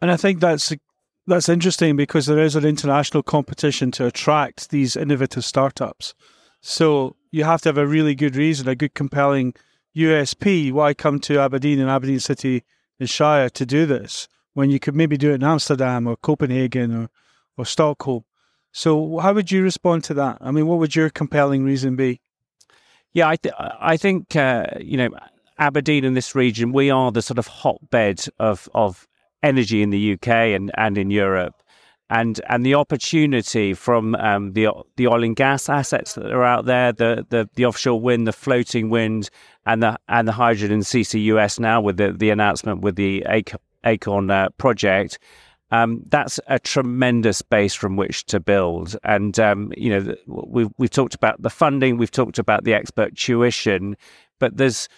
And 0.00 0.10
I 0.10 0.16
think 0.16 0.40
that's 0.40 0.72
that's 1.26 1.48
interesting 1.48 1.96
because 1.96 2.26
there 2.26 2.38
is 2.38 2.56
an 2.56 2.64
international 2.64 3.22
competition 3.22 3.90
to 3.92 4.06
attract 4.06 4.70
these 4.70 4.96
innovative 4.96 5.44
startups. 5.44 6.14
So 6.60 7.16
you 7.30 7.44
have 7.44 7.60
to 7.62 7.68
have 7.68 7.78
a 7.78 7.86
really 7.86 8.14
good 8.14 8.34
reason, 8.34 8.68
a 8.68 8.74
good 8.74 8.94
compelling 8.94 9.54
USP. 9.96 10.72
Why 10.72 10.94
come 10.94 11.20
to 11.20 11.38
Aberdeen 11.38 11.80
and 11.80 11.90
Aberdeen 11.90 12.20
City 12.20 12.64
and 12.98 13.10
Shire 13.10 13.50
to 13.50 13.66
do 13.66 13.84
this 13.84 14.28
when 14.54 14.70
you 14.70 14.80
could 14.80 14.94
maybe 14.94 15.16
do 15.16 15.30
it 15.30 15.36
in 15.36 15.44
Amsterdam 15.44 16.06
or 16.06 16.16
Copenhagen 16.16 16.94
or, 16.94 17.10
or 17.56 17.66
Stockholm? 17.66 18.24
So 18.72 19.18
how 19.18 19.34
would 19.34 19.50
you 19.50 19.62
respond 19.62 20.04
to 20.04 20.14
that? 20.14 20.38
I 20.40 20.50
mean, 20.50 20.66
what 20.66 20.78
would 20.78 20.96
your 20.96 21.10
compelling 21.10 21.64
reason 21.64 21.96
be? 21.96 22.20
Yeah, 23.12 23.28
I, 23.28 23.36
th- 23.36 23.54
I 23.58 23.96
think, 23.96 24.36
uh, 24.36 24.66
you 24.80 24.96
know, 24.96 25.10
Aberdeen 25.58 26.04
in 26.04 26.14
this 26.14 26.34
region, 26.34 26.72
we 26.72 26.90
are 26.90 27.10
the 27.10 27.22
sort 27.22 27.38
of 27.38 27.46
hotbed 27.46 28.24
of, 28.38 28.68
of 28.74 29.08
energy 29.42 29.82
in 29.82 29.90
the 29.90 30.12
UK 30.12 30.28
and, 30.28 30.70
and 30.76 30.96
in 30.98 31.10
Europe. 31.10 31.54
And 32.10 32.40
and 32.48 32.64
the 32.64 32.74
opportunity 32.74 33.74
from 33.74 34.14
um, 34.14 34.54
the 34.54 34.68
the 34.96 35.08
oil 35.08 35.22
and 35.22 35.36
gas 35.36 35.68
assets 35.68 36.14
that 36.14 36.32
are 36.32 36.42
out 36.42 36.64
there, 36.64 36.90
the, 36.90 37.26
the, 37.28 37.50
the 37.54 37.66
offshore 37.66 38.00
wind, 38.00 38.26
the 38.26 38.32
floating 38.32 38.88
wind, 38.88 39.28
and 39.66 39.82
the 39.82 39.98
and 40.08 40.26
the 40.26 40.32
hydrogen 40.32 40.80
CCUS 40.80 41.60
now 41.60 41.82
with 41.82 41.98
the, 41.98 42.12
the 42.12 42.30
announcement 42.30 42.80
with 42.80 42.96
the 42.96 43.26
Acorn 43.84 44.30
uh, 44.30 44.48
project, 44.56 45.18
um, 45.70 46.02
that's 46.08 46.40
a 46.46 46.58
tremendous 46.58 47.42
base 47.42 47.74
from 47.74 47.96
which 47.96 48.24
to 48.26 48.40
build. 48.40 48.96
And 49.04 49.38
um, 49.38 49.72
you 49.76 49.90
know, 49.90 50.14
we've 50.26 50.70
we've 50.78 50.90
talked 50.90 51.14
about 51.14 51.42
the 51.42 51.50
funding, 51.50 51.96
we've 51.96 52.10
talked 52.10 52.38
about 52.38 52.64
the 52.64 52.74
expert 52.74 53.16
tuition, 53.16 53.96
but 54.38 54.56
there's 54.56 54.88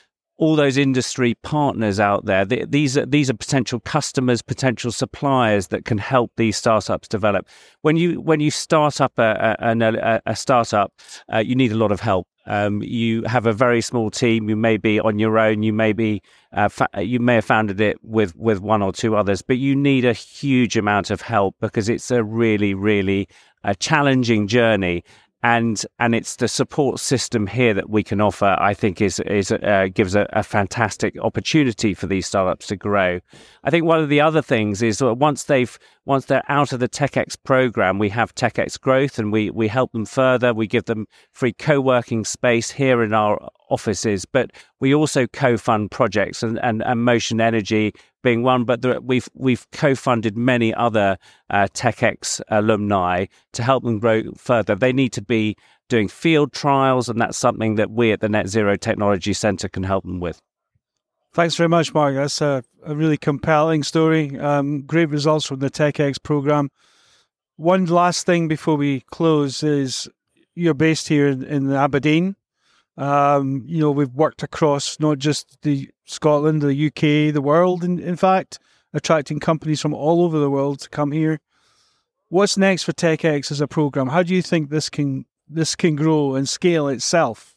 all 0.41 0.57
those 0.57 0.79
industry 0.79 1.35
partners 1.43 2.01
out 2.01 2.25
there. 2.25 2.47
These 2.47 2.97
are 2.97 3.05
these 3.05 3.29
are 3.29 3.35
potential 3.35 3.79
customers, 3.81 4.41
potential 4.41 4.91
suppliers 4.91 5.67
that 5.69 5.85
can 5.85 5.99
help 5.99 6.33
these 6.37 6.57
startups 6.57 7.09
develop. 7.09 7.47
When 7.83 7.97
you 7.97 8.21
when 8.23 8.41
you 8.41 8.51
start 8.51 9.01
up 9.01 9.19
a 9.19 9.57
a, 9.61 10.21
a 10.25 10.35
startup, 10.35 10.93
uh, 11.33 11.39
you 11.39 11.55
need 11.55 11.73
a 11.73 11.77
lot 11.77 11.93
of 11.93 12.01
help. 12.01 12.27
Um, 12.51 12.83
you 12.83 13.23
have 13.27 13.47
a 13.47 13.53
very 13.53 13.81
small 13.81 14.11
team. 14.11 14.49
You 14.49 14.57
may 14.57 14.77
be 14.77 14.99
on 14.99 15.21
your 15.21 15.39
own. 15.39 15.63
You 15.63 15.73
may 15.73 15.93
be 15.93 16.21
uh, 16.53 16.69
fa- 16.69 16.89
you 16.99 17.21
may 17.21 17.37
have 17.37 17.45
founded 17.45 17.81
it 17.81 17.99
with 18.03 18.35
with 18.35 18.61
one 18.61 18.83
or 18.83 18.93
two 18.93 19.15
others, 19.15 19.41
but 19.41 19.59
you 19.59 19.77
need 19.77 20.05
a 20.05 20.13
huge 20.13 20.77
amount 20.77 21.13
of 21.13 21.21
help 21.21 21.55
because 21.61 21.89
it's 21.89 22.11
a 22.11 22.25
really 22.25 22.75
really 22.75 23.29
a 23.63 23.77
challenging 23.77 24.49
journey 24.49 25.05
and 25.43 25.85
and 25.99 26.15
it's 26.15 26.37
the 26.37 26.49
support 26.49 27.01
system 27.01 27.47
here 27.47 27.73
that 27.73 27.89
we 27.89 28.03
can 28.03 28.21
offer. 28.21 28.57
I 28.59 28.75
think 28.75 29.01
is 29.01 29.21
is 29.21 29.51
uh, 29.51 29.89
gives 29.93 30.15
a, 30.15 30.29
a, 30.33 30.43
fantastic 30.43 31.17
opportunity 31.21 31.95
for 31.95 32.07
these 32.07 32.27
startups 32.27 32.67
to 32.69 32.77
grow. 32.77 33.21
I 33.65 33.71
think 33.71 33.87
one 33.87 34.01
of 34.01 34.11
the 34.11 34.21
other 34.21 34.43
things 34.43 34.83
is 34.83 35.01
once 35.03 35.45
they've 35.45 35.79
once 36.05 36.27
they're 36.27 36.43
out 36.49 36.73
of 36.73 36.81
the 36.81 36.89
TechX 36.89 37.37
program, 37.43 37.99
we 37.99 38.11
have 38.11 38.35
TechX 38.35 38.79
Growth, 38.79 39.19
and 39.19 39.33
we 39.33 39.51
we 39.51 39.69
help 39.69 39.93
them 39.93 40.05
further. 40.05 40.53
We 40.53 40.67
give 40.67 40.85
them 40.85 41.07
free 41.33 41.55
co-working 41.55 42.25
space 42.25 42.71
here 42.71 43.03
in 43.03 43.15
our 43.15 43.51
offices, 43.71 44.27
but 44.27 44.51
we 44.81 44.95
also 44.95 45.27
co-fund 45.29 45.91
projects 45.91 46.43
and, 46.43 46.59
and, 46.63 46.83
and 46.83 47.05
Mocean 47.05 47.41
Energy 47.41 47.95
being 48.23 48.43
one, 48.43 48.65
but 48.65 48.83
there, 48.83 49.01
we've 49.01 49.29
we've 49.35 49.67
co-funded 49.73 50.37
many 50.37 50.75
other 50.75 51.19
uh, 51.51 51.69
TechX 51.73 52.41
alumni 52.49 53.27
to 53.53 53.63
help 53.63 53.85
them 53.85 53.99
grow 53.99 54.23
further. 54.37 54.75
They 54.75 54.93
need 54.93 55.13
to 55.15 55.23
be 55.23 55.57
doing 55.89 56.09
field 56.09 56.53
trials, 56.53 57.09
and 57.09 57.21
that's 57.21 57.39
something 57.39 57.75
that 57.77 57.91
we 57.91 58.13
at 58.13 58.21
the 58.21 58.29
Net 58.29 58.49
Zero 58.49 58.77
Technology 58.77 59.33
Centre 59.33 59.69
can 59.69 59.83
help 59.83 60.05
them 60.05 60.21
with. 60.21 60.41
Thanks 61.33 61.55
very 61.55 61.69
much, 61.69 61.95
Mark. 61.95 62.15
That's 62.15 62.41
a, 62.41 62.65
a 62.85 62.95
really 62.95 63.17
compelling 63.17 63.85
story. 63.85 64.39
Um, 64.39 64.83
great 64.83 65.11
results 65.11 65.47
from 65.47 65.61
the 65.61 65.71
TechX 65.71 66.21
program. 66.23 66.71
One 67.57 67.87
last 67.87 68.27
thing 68.27 68.49
before 68.49 68.77
we 68.77 69.01
close 69.13 69.63
is 69.63 70.09
you're 70.55 70.75
based 70.75 71.09
here 71.09 71.29
in, 71.29 71.45
in 71.45 71.73
Aberdeen. 71.73 72.37
Um, 73.01 73.65
you 73.67 73.81
know, 73.81 73.91
we've 73.91 74.13
worked 74.13 74.43
across 74.43 75.01
not 75.01 75.19
just 75.19 75.63
the 75.63 75.89
Scotland, 76.05 76.61
the 76.61 76.87
UK, 76.87 77.33
the 77.33 77.41
world, 77.41 77.83
in, 77.83 77.99
in 77.99 78.15
fact, 78.15 78.59
attracting 78.93 79.41
companies 79.41 79.81
from 79.81 79.95
all 79.95 80.23
over 80.23 80.39
the 80.39 80.51
world 80.51 80.81
to 80.81 80.91
come 80.91 81.11
here. 81.11 81.41
What's 82.29 82.59
next 82.59 82.83
for 82.83 82.93
TechX 82.93 83.51
as 83.51 83.63
a 83.63 83.67
program? 83.67 84.09
How 84.09 84.23
do 84.23 84.35
you 84.35 84.43
think 84.43 84.69
this 84.69 84.91
can 84.91 85.25
this 85.49 85.75
can 85.75 85.97
grow 85.97 86.35
and 86.35 86.47
scale 86.47 86.89
itself? 86.89 87.57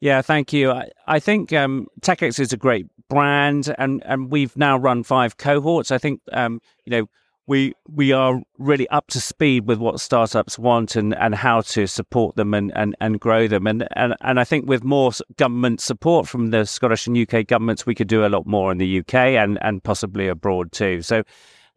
Yeah, 0.00 0.22
thank 0.22 0.52
you. 0.52 0.70
I, 0.70 0.88
I 1.06 1.20
think 1.20 1.52
um, 1.52 1.86
TechX 2.00 2.40
is 2.40 2.54
a 2.54 2.56
great 2.56 2.86
brand, 3.08 3.72
and, 3.78 4.02
and 4.06 4.32
we've 4.32 4.56
now 4.56 4.78
run 4.78 5.04
five 5.04 5.36
cohorts. 5.36 5.90
I 5.90 5.98
think 5.98 6.22
um, 6.32 6.60
you 6.86 6.90
know 6.90 7.06
we 7.46 7.74
we 7.88 8.12
are 8.12 8.40
really 8.58 8.88
up 8.88 9.08
to 9.08 9.20
speed 9.20 9.66
with 9.66 9.78
what 9.78 10.00
startups 10.00 10.58
want 10.58 10.96
and, 10.96 11.14
and 11.16 11.34
how 11.34 11.60
to 11.60 11.86
support 11.86 12.36
them 12.36 12.54
and, 12.54 12.72
and, 12.76 12.94
and 13.00 13.18
grow 13.18 13.48
them. 13.48 13.66
And, 13.66 13.86
and 13.96 14.14
and 14.20 14.38
I 14.38 14.44
think 14.44 14.68
with 14.68 14.84
more 14.84 15.12
government 15.36 15.80
support 15.80 16.28
from 16.28 16.50
the 16.50 16.64
Scottish 16.64 17.06
and 17.06 17.18
UK 17.18 17.46
governments 17.46 17.84
we 17.84 17.94
could 17.94 18.08
do 18.08 18.24
a 18.24 18.28
lot 18.28 18.46
more 18.46 18.70
in 18.70 18.78
the 18.78 19.00
UK 19.00 19.14
and, 19.14 19.58
and 19.62 19.82
possibly 19.82 20.28
abroad 20.28 20.72
too. 20.72 21.02
So 21.02 21.24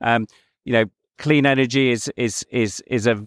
um, 0.01 0.27
you 0.65 0.73
know 0.73 0.85
clean 1.17 1.45
energy 1.45 1.91
is 1.91 2.11
is 2.15 2.45
is 2.51 2.81
is 2.87 3.07
a 3.07 3.25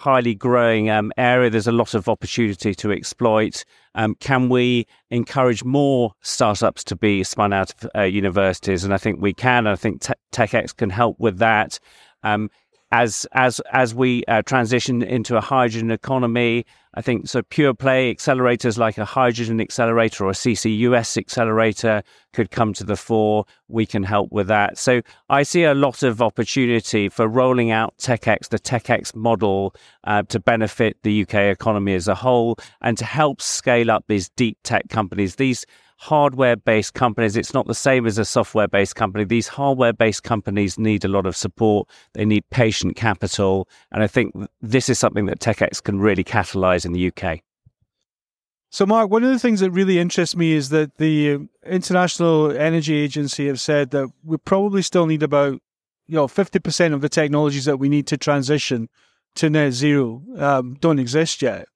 highly 0.00 0.34
growing 0.34 0.88
um, 0.88 1.12
area. 1.18 1.50
There's 1.50 1.66
a 1.66 1.72
lot 1.72 1.94
of 1.94 2.08
opportunity 2.08 2.74
to 2.74 2.90
exploit. 2.90 3.64
Um, 3.94 4.14
can 4.18 4.48
we 4.48 4.86
encourage 5.10 5.62
more 5.62 6.12
startups 6.22 6.82
to 6.84 6.96
be 6.96 7.22
spun 7.22 7.52
out 7.52 7.74
of 7.74 7.90
uh, 7.94 8.02
universities? 8.02 8.82
And 8.82 8.94
I 8.94 8.96
think 8.96 9.20
we 9.20 9.34
can. 9.34 9.66
I 9.66 9.76
think 9.76 10.00
Te- 10.00 10.14
TechX 10.32 10.74
can 10.74 10.88
help 10.88 11.20
with 11.20 11.38
that. 11.38 11.78
Um, 12.22 12.50
as 12.92 13.26
as 13.32 13.60
as 13.72 13.94
we 13.94 14.24
uh, 14.26 14.42
transition 14.42 15.02
into 15.02 15.36
a 15.36 15.40
hydrogen 15.40 15.90
economy, 15.90 16.66
I 16.94 17.02
think 17.02 17.28
so. 17.28 17.42
Pure 17.42 17.74
play 17.74 18.12
accelerators 18.12 18.76
like 18.76 18.98
a 18.98 19.04
hydrogen 19.04 19.60
accelerator 19.60 20.24
or 20.24 20.30
a 20.30 20.34
CCUS 20.34 21.16
accelerator 21.16 22.02
could 22.32 22.50
come 22.50 22.72
to 22.74 22.84
the 22.84 22.96
fore. 22.96 23.44
We 23.68 23.86
can 23.86 24.02
help 24.02 24.32
with 24.32 24.48
that. 24.48 24.76
So 24.76 25.02
I 25.28 25.44
see 25.44 25.62
a 25.62 25.74
lot 25.74 26.02
of 26.02 26.20
opportunity 26.20 27.08
for 27.08 27.28
rolling 27.28 27.70
out 27.70 27.96
TechX, 27.98 28.48
the 28.48 28.58
TechX 28.58 29.14
model, 29.14 29.74
uh, 30.04 30.22
to 30.24 30.40
benefit 30.40 30.96
the 31.02 31.22
UK 31.22 31.34
economy 31.34 31.94
as 31.94 32.08
a 32.08 32.14
whole 32.16 32.56
and 32.80 32.98
to 32.98 33.04
help 33.04 33.40
scale 33.40 33.90
up 33.90 34.04
these 34.08 34.28
deep 34.30 34.58
tech 34.64 34.88
companies. 34.88 35.36
These 35.36 35.64
hardware 36.00 36.56
based 36.56 36.94
companies. 36.94 37.36
It's 37.36 37.52
not 37.52 37.66
the 37.66 37.74
same 37.74 38.06
as 38.06 38.16
a 38.16 38.24
software 38.24 38.66
based 38.66 38.96
company. 38.96 39.22
These 39.24 39.48
hardware 39.48 39.92
based 39.92 40.22
companies 40.22 40.78
need 40.78 41.04
a 41.04 41.08
lot 41.08 41.26
of 41.26 41.36
support. 41.36 41.88
They 42.14 42.24
need 42.24 42.48
patient 42.48 42.96
capital. 42.96 43.68
And 43.92 44.02
I 44.02 44.06
think 44.06 44.34
this 44.62 44.88
is 44.88 44.98
something 44.98 45.26
that 45.26 45.40
TechX 45.40 45.82
can 45.82 46.00
really 46.00 46.24
catalyze 46.24 46.86
in 46.86 46.92
the 46.92 47.12
UK. 47.12 47.40
So, 48.70 48.86
Mark, 48.86 49.10
one 49.10 49.24
of 49.24 49.30
the 49.30 49.38
things 49.38 49.60
that 49.60 49.72
really 49.72 49.98
interests 49.98 50.34
me 50.34 50.52
is 50.52 50.70
that 50.70 50.96
the 50.96 51.46
International 51.66 52.50
Energy 52.50 52.94
Agency 52.94 53.46
have 53.48 53.60
said 53.60 53.90
that 53.90 54.10
we 54.24 54.38
probably 54.38 54.80
still 54.80 55.04
need 55.04 55.22
about 55.22 55.60
you 56.06 56.16
know 56.16 56.28
50% 56.28 56.94
of 56.94 57.02
the 57.02 57.10
technologies 57.10 57.66
that 57.66 57.76
we 57.76 57.90
need 57.90 58.06
to 58.06 58.16
transition 58.16 58.88
to 59.34 59.50
net 59.50 59.74
zero 59.74 60.22
um, 60.38 60.78
don't 60.80 60.98
exist 60.98 61.42
yet 61.42 61.68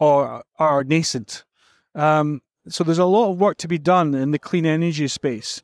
or 0.00 0.42
are 0.58 0.84
nascent. 0.84 1.44
Um, 1.94 2.40
so 2.70 2.84
there's 2.84 2.98
a 2.98 3.04
lot 3.04 3.30
of 3.30 3.40
work 3.40 3.58
to 3.58 3.68
be 3.68 3.78
done 3.78 4.14
in 4.14 4.30
the 4.30 4.38
clean 4.38 4.66
energy 4.66 5.08
space. 5.08 5.62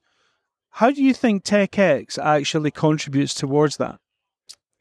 How 0.71 0.91
do 0.91 1.03
you 1.03 1.15
think 1.15 1.45
TechX 1.45 2.19
actually 2.19 2.71
contributes 2.71 3.35
towards 3.35 3.77
that? 3.77 4.01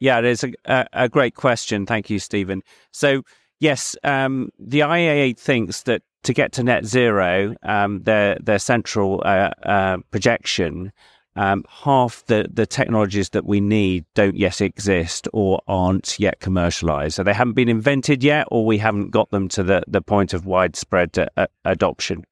Yeah, 0.00 0.18
it 0.18 0.24
is 0.24 0.44
a, 0.66 0.86
a 0.92 1.08
great 1.08 1.34
question. 1.34 1.86
Thank 1.86 2.10
you, 2.10 2.18
Stephen. 2.18 2.62
So, 2.90 3.22
yes, 3.60 3.96
um, 4.02 4.50
the 4.58 4.80
IEA 4.80 5.38
thinks 5.38 5.82
that 5.82 6.02
to 6.24 6.32
get 6.32 6.52
to 6.52 6.64
net 6.64 6.84
zero, 6.84 7.54
um, 7.62 8.02
their 8.02 8.36
their 8.42 8.58
central 8.58 9.22
uh, 9.24 9.50
uh, 9.62 9.98
projection 10.10 10.92
um, 11.36 11.64
half 11.68 12.24
the, 12.26 12.48
the 12.52 12.66
technologies 12.66 13.30
that 13.30 13.44
we 13.44 13.60
need 13.60 14.04
don't 14.14 14.36
yet 14.36 14.60
exist 14.60 15.28
or 15.32 15.60
aren't 15.66 16.18
yet 16.18 16.40
commercialized. 16.40 17.16
So 17.16 17.22
they 17.22 17.32
haven't 17.32 17.54
been 17.54 17.68
invented 17.68 18.22
yet, 18.22 18.46
or 18.50 18.64
we 18.64 18.78
haven't 18.78 19.10
got 19.10 19.30
them 19.30 19.48
to 19.48 19.62
the, 19.62 19.82
the 19.88 20.00
point 20.00 20.32
of 20.32 20.46
widespread 20.46 21.18
uh, 21.36 21.46
adoption. 21.64 22.24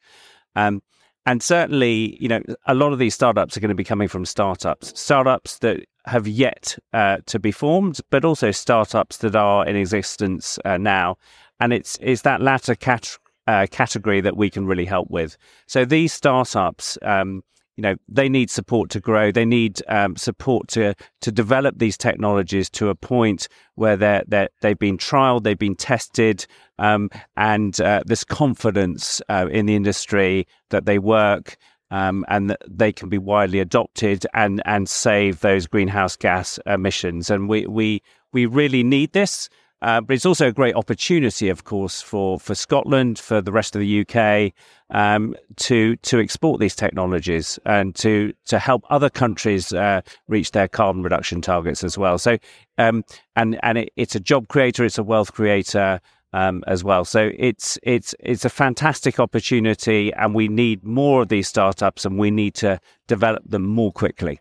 Um, 0.54 0.82
and 1.24 1.42
certainly, 1.42 2.16
you 2.20 2.28
know, 2.28 2.42
a 2.66 2.74
lot 2.74 2.92
of 2.92 2.98
these 2.98 3.14
startups 3.14 3.56
are 3.56 3.60
going 3.60 3.68
to 3.68 3.74
be 3.74 3.84
coming 3.84 4.08
from 4.08 4.24
startups, 4.24 4.98
startups 5.00 5.58
that 5.58 5.84
have 6.06 6.26
yet 6.26 6.76
uh, 6.92 7.18
to 7.26 7.38
be 7.38 7.52
formed, 7.52 8.00
but 8.10 8.24
also 8.24 8.50
startups 8.50 9.18
that 9.18 9.36
are 9.36 9.66
in 9.66 9.76
existence 9.76 10.58
uh, 10.64 10.78
now. 10.78 11.16
And 11.60 11.72
it's 11.72 11.96
it's 12.00 12.22
that 12.22 12.40
latter 12.40 12.74
cat- 12.74 13.18
uh, 13.46 13.68
category 13.70 14.20
that 14.20 14.36
we 14.36 14.50
can 14.50 14.66
really 14.66 14.84
help 14.84 15.10
with. 15.10 15.36
So 15.66 15.84
these 15.84 16.12
startups. 16.12 16.98
Um, 17.02 17.42
you 17.76 17.82
know 17.82 17.96
they 18.08 18.28
need 18.28 18.50
support 18.50 18.90
to 18.90 19.00
grow. 19.00 19.32
They 19.32 19.44
need 19.44 19.82
um, 19.88 20.16
support 20.16 20.68
to 20.68 20.94
to 21.20 21.32
develop 21.32 21.78
these 21.78 21.96
technologies 21.96 22.68
to 22.70 22.88
a 22.88 22.94
point 22.94 23.48
where 23.76 23.96
they're, 23.96 24.24
they're 24.26 24.48
they've 24.60 24.78
been 24.78 24.98
trialed 24.98 25.44
they've 25.44 25.58
been 25.58 25.76
tested 25.76 26.46
um, 26.78 27.10
and 27.36 27.80
uh, 27.80 28.02
this 28.06 28.24
confidence 28.24 29.22
uh, 29.28 29.48
in 29.50 29.66
the 29.66 29.74
industry 29.74 30.46
that 30.70 30.84
they 30.84 30.98
work 30.98 31.56
um, 31.92 32.24
and 32.28 32.48
that 32.50 32.62
they 32.68 32.90
can 32.90 33.08
be 33.08 33.18
widely 33.18 33.60
adopted 33.60 34.26
and 34.34 34.62
and 34.64 34.88
save 34.88 35.40
those 35.40 35.66
greenhouse 35.66 36.16
gas 36.16 36.58
emissions. 36.66 37.30
And 37.30 37.48
we 37.48 37.66
we 37.66 38.02
we 38.32 38.46
really 38.46 38.82
need 38.82 39.12
this 39.12 39.48
uh, 39.82 40.00
but 40.00 40.14
it's 40.14 40.24
also 40.24 40.46
a 40.46 40.52
great 40.52 40.76
opportunity, 40.76 41.48
of 41.48 41.64
course, 41.64 42.00
for, 42.00 42.38
for 42.38 42.54
Scotland, 42.54 43.18
for 43.18 43.40
the 43.40 43.50
rest 43.50 43.74
of 43.74 43.80
the 43.80 44.06
UK, 44.06 44.52
um, 44.90 45.34
to 45.56 45.96
to 45.96 46.20
export 46.20 46.60
these 46.60 46.76
technologies 46.76 47.58
and 47.66 47.94
to 47.96 48.32
to 48.44 48.60
help 48.60 48.84
other 48.90 49.10
countries 49.10 49.72
uh, 49.72 50.00
reach 50.28 50.52
their 50.52 50.68
carbon 50.68 51.02
reduction 51.02 51.40
targets 51.40 51.82
as 51.82 51.98
well. 51.98 52.16
So, 52.16 52.38
um, 52.78 53.04
and 53.34 53.58
and 53.64 53.78
it, 53.78 53.92
it's 53.96 54.14
a 54.14 54.20
job 54.20 54.46
creator, 54.46 54.84
it's 54.84 54.98
a 54.98 55.02
wealth 55.02 55.32
creator. 55.32 56.00
Um, 56.34 56.64
as 56.66 56.82
well, 56.82 57.04
so 57.04 57.30
it's 57.36 57.78
it's 57.82 58.14
it's 58.18 58.46
a 58.46 58.48
fantastic 58.48 59.20
opportunity, 59.20 60.14
and 60.14 60.34
we 60.34 60.48
need 60.48 60.82
more 60.82 61.20
of 61.20 61.28
these 61.28 61.46
startups, 61.46 62.06
and 62.06 62.18
we 62.18 62.30
need 62.30 62.54
to 62.54 62.80
develop 63.06 63.42
them 63.44 63.66
more 63.66 63.92
quickly. 63.92 64.40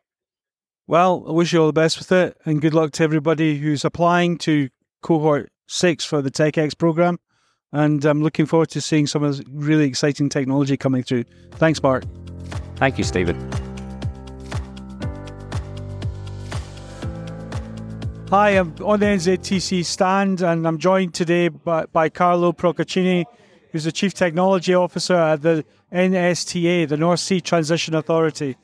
Well, 0.88 1.26
I 1.28 1.34
wish 1.34 1.52
you 1.52 1.60
all 1.60 1.68
the 1.68 1.74
best 1.74 1.98
with 2.00 2.10
it, 2.14 2.38
and 2.46 2.62
good 2.62 2.74
luck 2.74 2.94
to 2.94 3.04
everybody 3.04 3.58
who's 3.58 3.84
applying 3.84 4.38
to 4.38 4.70
cohort 5.02 5.52
six 5.68 6.06
for 6.06 6.22
the 6.22 6.32
TechX 6.32 6.78
program. 6.78 7.20
And 7.74 8.04
I'm 8.04 8.22
looking 8.22 8.46
forward 8.46 8.70
to 8.72 8.82
seeing 8.82 9.08
some 9.08 9.24
of 9.24 9.38
the 9.38 9.46
really 9.50 9.86
exciting 9.86 10.28
technology 10.30 10.76
coming 10.76 11.04
through. 11.04 11.24
Thanks, 11.52 11.82
Mark. 11.82 12.04
Thank 12.76 12.98
you, 12.98 13.04
Stephen. 13.04 13.38
Hi, 18.32 18.52
I'm 18.52 18.74
on 18.82 19.02
the 19.02 19.08
NZTC 19.08 19.84
stand, 19.84 20.42
and 20.42 20.66
I'm 20.66 20.78
joined 20.78 21.14
today 21.14 21.50
by, 21.50 21.86
by 21.88 22.08
Carlo 22.08 22.54
Procaccini, 22.54 23.26
who's 23.72 23.84
the 23.84 23.92
Chief 23.92 24.14
Technology 24.14 24.74
Officer 24.74 25.16
at 25.16 25.42
the 25.42 25.66
NSTA, 25.92 26.88
the 26.88 26.96
North 26.96 27.20
Sea 27.20 27.42
Transition 27.42 27.94
Authority. 27.94 28.56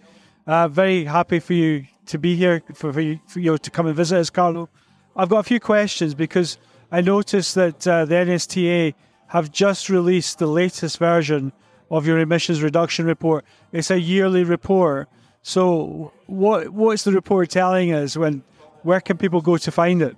Uh, 0.46 0.70
very 0.70 1.04
happy 1.04 1.40
for 1.40 1.52
you 1.52 1.86
to 2.06 2.18
be 2.18 2.38
here, 2.38 2.64
for, 2.74 2.94
for, 2.94 3.02
you, 3.02 3.20
for 3.28 3.40
you 3.42 3.58
to 3.58 3.70
come 3.70 3.88
and 3.88 3.96
visit 3.96 4.18
us, 4.18 4.30
Carlo. 4.30 4.70
I've 5.18 5.30
got 5.30 5.40
a 5.40 5.44
few 5.44 5.60
questions 5.60 6.14
because 6.14 6.60
I 6.92 7.02
noticed 7.02 7.56
that 7.56 7.88
uh, 7.88 8.06
the 8.06 8.16
NSTA 8.16 8.94
have 9.30 9.52
just 9.52 9.90
released 9.90 10.38
the 10.38 10.46
latest 10.46 11.00
version 11.00 11.52
of 11.90 12.06
your 12.06 12.20
emissions 12.20 12.62
reduction 12.62 13.06
report. 13.06 13.44
It's 13.72 13.90
a 13.90 14.00
yearly 14.00 14.44
report. 14.44 15.10
So, 15.42 16.14
what 16.28 16.70
what's 16.70 17.04
the 17.04 17.12
report 17.12 17.50
telling 17.50 17.94
us? 17.94 18.16
When 18.16 18.44
where 18.84 19.02
can 19.02 19.18
people 19.18 19.42
go 19.42 19.58
to 19.58 19.72
find 19.72 20.02
it? 20.02 20.16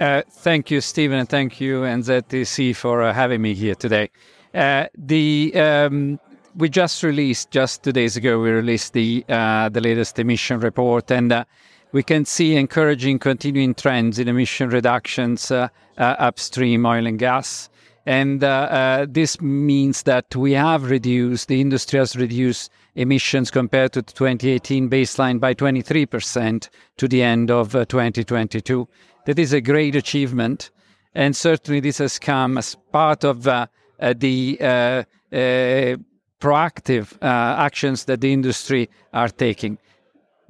Uh, 0.00 0.22
thank 0.30 0.70
you, 0.70 0.80
Stephen, 0.80 1.18
and 1.18 1.28
thank 1.28 1.60
you 1.60 1.82
NZTC 1.82 2.74
for 2.74 3.02
uh, 3.02 3.12
having 3.12 3.42
me 3.42 3.52
here 3.52 3.74
today. 3.74 4.10
Uh, 4.54 4.86
the 4.96 5.52
um, 5.54 6.18
we 6.56 6.68
just 6.68 7.02
released 7.02 7.50
just 7.50 7.82
two 7.82 7.92
days 7.92 8.16
ago. 8.16 8.40
We 8.40 8.50
released 8.50 8.94
the 8.94 9.24
uh, 9.28 9.68
the 9.68 9.80
latest 9.80 10.18
emission 10.18 10.60
report, 10.60 11.10
and 11.10 11.30
uh, 11.30 11.44
we 11.92 12.02
can 12.02 12.24
see 12.24 12.56
encouraging 12.56 13.18
continuing 13.18 13.74
trends 13.74 14.18
in 14.18 14.28
emission 14.28 14.70
reductions 14.70 15.50
uh, 15.50 15.68
uh, 15.98 16.16
upstream 16.18 16.86
oil 16.86 17.06
and 17.06 17.18
gas. 17.18 17.68
And 18.04 18.42
uh, 18.42 18.48
uh, 18.48 19.06
this 19.08 19.40
means 19.40 20.02
that 20.04 20.34
we 20.34 20.52
have 20.52 20.90
reduced, 20.90 21.48
the 21.48 21.60
industry 21.60 22.00
has 22.00 22.16
reduced 22.16 22.72
emissions 22.96 23.50
compared 23.50 23.92
to 23.92 24.02
the 24.02 24.12
2018 24.12 24.90
baseline 24.90 25.38
by 25.38 25.54
23% 25.54 26.68
to 26.96 27.08
the 27.08 27.22
end 27.22 27.50
of 27.50 27.76
uh, 27.76 27.84
2022. 27.84 28.88
That 29.26 29.38
is 29.38 29.52
a 29.52 29.60
great 29.60 29.94
achievement. 29.94 30.70
And 31.14 31.36
certainly 31.36 31.78
this 31.78 31.98
has 31.98 32.18
come 32.18 32.58
as 32.58 32.74
part 32.90 33.22
of 33.22 33.46
uh, 33.46 33.66
the 34.00 34.56
proactive 36.40 37.16
actions 37.22 38.06
that 38.06 38.20
the 38.20 38.32
industry 38.32 38.90
are 39.12 39.28
taking 39.28 39.78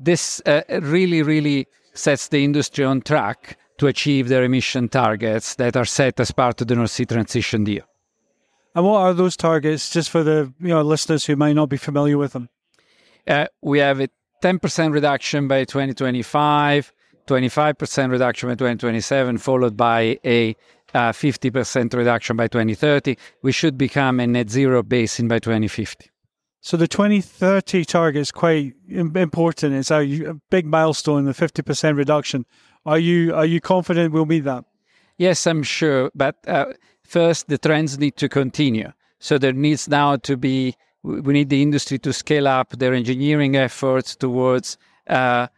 this 0.04 0.42
uh, 0.46 0.62
really, 0.80 1.22
really 1.22 1.66
sets 1.94 2.28
the 2.28 2.44
industry 2.44 2.84
on 2.84 3.02
track 3.02 3.58
to 3.78 3.86
achieve 3.86 4.28
their 4.28 4.44
emission 4.44 4.88
targets 4.88 5.56
that 5.56 5.76
are 5.76 5.84
set 5.84 6.20
as 6.20 6.30
part 6.30 6.60
of 6.60 6.68
the 6.68 6.74
North 6.74 6.90
Sea 6.90 7.04
Transition 7.04 7.64
Deal. 7.64 7.84
And 8.74 8.86
what 8.86 9.00
are 9.00 9.12
those 9.12 9.36
targets, 9.36 9.90
just 9.90 10.10
for 10.10 10.22
the 10.22 10.52
you 10.60 10.68
know 10.68 10.82
listeners 10.82 11.26
who 11.26 11.36
might 11.36 11.54
not 11.54 11.68
be 11.68 11.76
familiar 11.76 12.16
with 12.16 12.32
them? 12.32 12.48
Uh, 13.26 13.46
we 13.60 13.78
have 13.78 14.00
a 14.00 14.08
10% 14.42 14.92
reduction 14.92 15.46
by 15.46 15.64
2025, 15.64 16.92
25% 17.26 18.10
reduction 18.10 18.48
by 18.48 18.54
2027, 18.54 19.38
followed 19.38 19.76
by 19.76 20.18
a 20.24 20.56
uh, 20.94 21.12
50% 21.12 21.94
reduction 21.94 22.36
by 22.36 22.48
2030. 22.48 23.16
We 23.42 23.52
should 23.52 23.78
become 23.78 24.20
a 24.20 24.26
net 24.26 24.50
zero 24.50 24.82
basin 24.82 25.28
by 25.28 25.38
2050. 25.38 26.11
So 26.64 26.76
the 26.76 26.86
2030 26.86 27.84
target 27.84 28.20
is 28.20 28.30
quite 28.30 28.74
important. 28.88 29.74
It's 29.74 29.90
a 29.90 30.40
big 30.48 30.64
milestone, 30.64 31.24
the 31.24 31.32
50% 31.32 31.96
reduction. 31.96 32.46
Are 32.86 33.00
you 33.00 33.34
are 33.34 33.44
you 33.44 33.60
confident 33.60 34.12
we'll 34.12 34.26
meet 34.26 34.44
that? 34.44 34.64
Yes, 35.18 35.44
I'm 35.44 35.64
sure. 35.64 36.12
But 36.14 36.36
uh, 36.46 36.66
first, 37.02 37.48
the 37.48 37.58
trends 37.58 37.98
need 37.98 38.16
to 38.18 38.28
continue. 38.28 38.92
So 39.18 39.38
there 39.38 39.52
needs 39.52 39.88
now 39.88 40.16
to 40.18 40.36
be 40.36 40.76
we 41.02 41.32
need 41.32 41.50
the 41.50 41.62
industry 41.62 41.98
to 41.98 42.12
scale 42.12 42.46
up 42.46 42.70
their 42.78 42.94
engineering 42.94 43.56
efforts 43.56 44.14
towards 44.14 44.78
uh, 45.08 45.48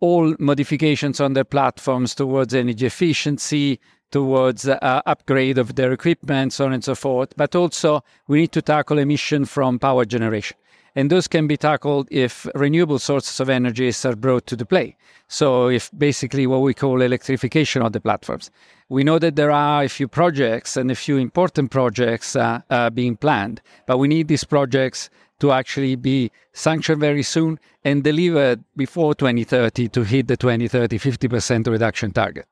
all 0.00 0.34
modifications 0.38 1.20
on 1.20 1.32
their 1.32 1.44
platforms 1.44 2.14
towards 2.14 2.54
energy 2.54 2.84
efficiency, 2.84 3.80
towards 4.10 4.66
uh, 4.66 4.78
upgrade 5.06 5.58
of 5.58 5.74
their 5.74 5.92
equipment, 5.92 6.52
so 6.52 6.66
on 6.66 6.72
and 6.72 6.84
so 6.84 6.94
forth. 6.94 7.34
But 7.36 7.54
also, 7.54 8.02
we 8.28 8.40
need 8.40 8.52
to 8.52 8.62
tackle 8.62 8.98
emission 8.98 9.44
from 9.44 9.78
power 9.78 10.04
generation. 10.04 10.56
And 10.96 11.08
those 11.08 11.28
can 11.28 11.46
be 11.46 11.56
tackled 11.56 12.08
if 12.10 12.46
renewable 12.54 12.98
sources 12.98 13.38
of 13.38 13.48
energy 13.48 13.92
are 14.04 14.16
brought 14.16 14.46
to 14.46 14.56
the 14.56 14.66
play. 14.66 14.96
So, 15.28 15.68
if 15.68 15.90
basically 15.96 16.46
what 16.46 16.62
we 16.62 16.74
call 16.74 17.00
electrification 17.00 17.82
of 17.82 17.92
the 17.92 18.00
platforms. 18.00 18.50
We 18.88 19.04
know 19.04 19.20
that 19.20 19.36
there 19.36 19.52
are 19.52 19.84
a 19.84 19.88
few 19.88 20.08
projects 20.08 20.76
and 20.76 20.90
a 20.90 20.96
few 20.96 21.16
important 21.16 21.70
projects 21.70 22.34
uh, 22.34 22.62
uh, 22.70 22.90
being 22.90 23.16
planned, 23.16 23.60
but 23.86 23.98
we 23.98 24.08
need 24.08 24.26
these 24.26 24.42
projects 24.42 25.10
to 25.38 25.52
actually 25.52 25.94
be 25.94 26.32
sanctioned 26.52 27.00
very 27.00 27.22
soon 27.22 27.60
and 27.84 28.02
delivered 28.02 28.64
before 28.76 29.14
2030 29.14 29.88
to 29.88 30.02
hit 30.02 30.26
the 30.26 30.36
2030 30.36 30.98
50% 30.98 31.66
reduction 31.68 32.10
target. 32.10 32.46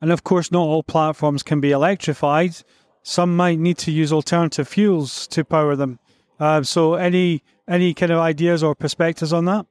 And 0.00 0.12
of 0.12 0.24
course, 0.24 0.52
not 0.52 0.60
all 0.60 0.82
platforms 0.82 1.42
can 1.42 1.60
be 1.60 1.72
electrified. 1.72 2.56
Some 3.02 3.36
might 3.36 3.58
need 3.58 3.78
to 3.78 3.90
use 3.90 4.12
alternative 4.12 4.68
fuels 4.68 5.26
to 5.28 5.44
power 5.44 5.74
them. 5.76 5.98
Uh, 6.38 6.62
so, 6.62 6.94
any 6.94 7.42
any 7.66 7.94
kind 7.94 8.12
of 8.12 8.18
ideas 8.18 8.62
or 8.62 8.74
perspectives 8.74 9.32
on 9.32 9.44
that? 9.46 9.66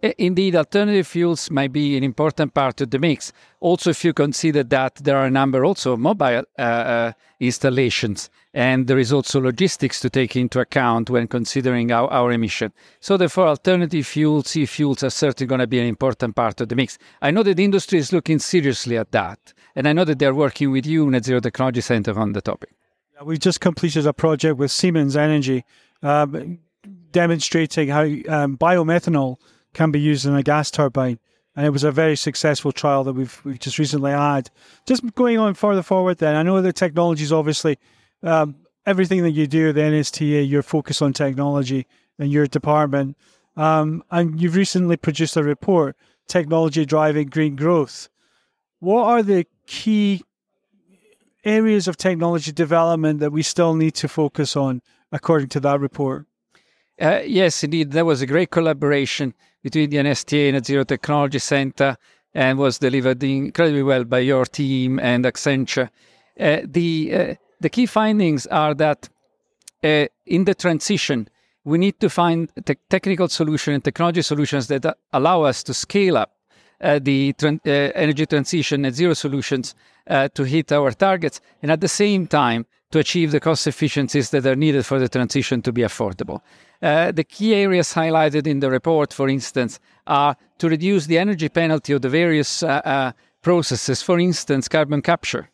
Indeed, 0.00 0.54
alternative 0.54 1.08
fuels 1.08 1.50
might 1.50 1.72
be 1.72 1.96
an 1.96 2.04
important 2.04 2.54
part 2.54 2.80
of 2.80 2.90
the 2.90 3.00
mix. 3.00 3.32
Also, 3.58 3.90
if 3.90 4.04
you 4.04 4.12
consider 4.12 4.62
that 4.62 4.94
there 4.96 5.16
are 5.16 5.26
a 5.26 5.30
number 5.30 5.64
also 5.64 5.94
of 5.94 5.98
mobile 5.98 6.44
uh, 6.56 6.62
uh, 6.62 7.12
installations, 7.40 8.30
and 8.54 8.86
there 8.86 8.98
is 8.98 9.12
also 9.12 9.40
logistics 9.40 9.98
to 10.00 10.08
take 10.08 10.36
into 10.36 10.60
account 10.60 11.10
when 11.10 11.26
considering 11.26 11.90
our, 11.90 12.08
our 12.12 12.30
emission. 12.30 12.72
So, 13.00 13.16
therefore, 13.16 13.48
alternative 13.48 14.06
fuels, 14.06 14.56
e 14.56 14.66
fuels, 14.66 15.02
are 15.02 15.10
certainly 15.10 15.48
going 15.48 15.60
to 15.60 15.66
be 15.66 15.80
an 15.80 15.86
important 15.86 16.36
part 16.36 16.60
of 16.60 16.68
the 16.68 16.76
mix. 16.76 16.96
I 17.20 17.32
know 17.32 17.42
that 17.42 17.56
the 17.56 17.64
industry 17.64 17.98
is 17.98 18.12
looking 18.12 18.38
seriously 18.38 18.96
at 18.96 19.10
that, 19.10 19.52
and 19.74 19.88
I 19.88 19.92
know 19.92 20.04
that 20.04 20.20
they're 20.20 20.34
working 20.34 20.70
with 20.70 20.86
you, 20.86 21.10
Net 21.10 21.24
Zero 21.24 21.40
Technology 21.40 21.80
Center, 21.80 22.16
on 22.16 22.34
the 22.34 22.40
topic. 22.40 22.70
We 23.24 23.36
just 23.36 23.60
completed 23.60 24.06
a 24.06 24.12
project 24.12 24.58
with 24.58 24.70
Siemens 24.70 25.16
Energy 25.16 25.64
um, 26.04 26.60
demonstrating 27.10 27.88
how 27.88 28.02
um, 28.02 28.56
biomethanol 28.56 29.38
can 29.74 29.90
be 29.90 30.00
used 30.00 30.26
in 30.26 30.34
a 30.34 30.42
gas 30.42 30.70
turbine. 30.70 31.18
And 31.56 31.66
it 31.66 31.70
was 31.70 31.84
a 31.84 31.90
very 31.90 32.16
successful 32.16 32.70
trial 32.70 33.02
that 33.04 33.14
we've, 33.14 33.40
we've 33.44 33.58
just 33.58 33.78
recently 33.78 34.12
had. 34.12 34.48
Just 34.86 35.14
going 35.14 35.38
on 35.38 35.54
further 35.54 35.82
forward, 35.82 36.18
then, 36.18 36.36
I 36.36 36.42
know 36.42 36.62
the 36.62 36.72
technology 36.72 37.24
is 37.24 37.32
obviously 37.32 37.78
um, 38.22 38.56
everything 38.86 39.22
that 39.22 39.32
you 39.32 39.46
do 39.46 39.72
the 39.72 39.80
NSTA, 39.80 40.48
you're 40.48 40.62
focused 40.62 41.02
on 41.02 41.12
technology 41.12 41.86
in 42.18 42.30
your 42.30 42.46
department. 42.46 43.16
Um, 43.56 44.04
and 44.10 44.40
you've 44.40 44.54
recently 44.54 44.96
produced 44.96 45.36
a 45.36 45.42
report, 45.42 45.96
Technology 46.28 46.86
Driving 46.86 47.28
Green 47.28 47.56
Growth. 47.56 48.08
What 48.78 49.04
are 49.04 49.22
the 49.22 49.46
key 49.66 50.22
areas 51.44 51.88
of 51.88 51.96
technology 51.96 52.52
development 52.52 53.18
that 53.20 53.32
we 53.32 53.42
still 53.42 53.74
need 53.74 53.94
to 53.96 54.08
focus 54.08 54.56
on, 54.56 54.80
according 55.10 55.48
to 55.48 55.60
that 55.60 55.80
report? 55.80 56.26
Uh, 57.00 57.20
yes, 57.24 57.62
indeed. 57.62 57.92
There 57.92 58.04
was 58.04 58.22
a 58.22 58.26
great 58.26 58.50
collaboration 58.50 59.34
between 59.62 59.90
the 59.90 59.98
NSTA 59.98 60.48
and 60.48 60.58
the 60.58 60.64
Zero 60.64 60.84
Technology 60.84 61.38
Center 61.38 61.96
and 62.34 62.58
was 62.58 62.78
delivered 62.78 63.22
incredibly 63.22 63.82
well 63.82 64.04
by 64.04 64.18
your 64.20 64.44
team 64.44 64.98
and 64.98 65.24
Accenture. 65.24 65.90
Uh, 66.38 66.58
the, 66.64 67.14
uh, 67.14 67.34
the 67.60 67.68
key 67.68 67.86
findings 67.86 68.46
are 68.48 68.74
that 68.74 69.08
uh, 69.82 70.06
in 70.26 70.44
the 70.44 70.54
transition, 70.54 71.28
we 71.64 71.78
need 71.78 72.00
to 72.00 72.10
find 72.10 72.50
te- 72.64 72.76
technical 72.88 73.28
solutions 73.28 73.74
and 73.74 73.84
technology 73.84 74.22
solutions 74.22 74.66
that 74.68 74.84
allow 75.12 75.42
us 75.42 75.62
to 75.62 75.74
scale 75.74 76.16
up 76.16 76.32
uh, 76.80 76.98
the 77.00 77.34
uh, 77.42 77.70
energy 77.70 78.26
transition 78.26 78.84
and 78.84 78.94
zero 78.94 79.14
solutions 79.14 79.74
uh, 80.06 80.28
to 80.28 80.44
hit 80.44 80.72
our 80.72 80.92
targets, 80.92 81.40
and 81.62 81.70
at 81.70 81.80
the 81.80 81.88
same 81.88 82.26
time 82.26 82.66
to 82.90 82.98
achieve 82.98 83.32
the 83.32 83.40
cost 83.40 83.66
efficiencies 83.66 84.30
that 84.30 84.46
are 84.46 84.56
needed 84.56 84.86
for 84.86 84.98
the 84.98 85.08
transition 85.08 85.60
to 85.60 85.72
be 85.72 85.82
affordable. 85.82 86.40
Uh, 86.80 87.10
the 87.12 87.24
key 87.24 87.54
areas 87.54 87.94
highlighted 87.94 88.46
in 88.46 88.60
the 88.60 88.70
report, 88.70 89.12
for 89.12 89.28
instance, 89.28 89.80
are 90.06 90.36
to 90.58 90.68
reduce 90.68 91.06
the 91.06 91.18
energy 91.18 91.48
penalty 91.48 91.92
of 91.92 92.02
the 92.02 92.08
various 92.08 92.62
uh, 92.62 92.80
uh, 92.84 93.12
processes, 93.42 94.02
for 94.02 94.18
instance, 94.20 94.68
carbon 94.68 95.02
capture. 95.02 95.50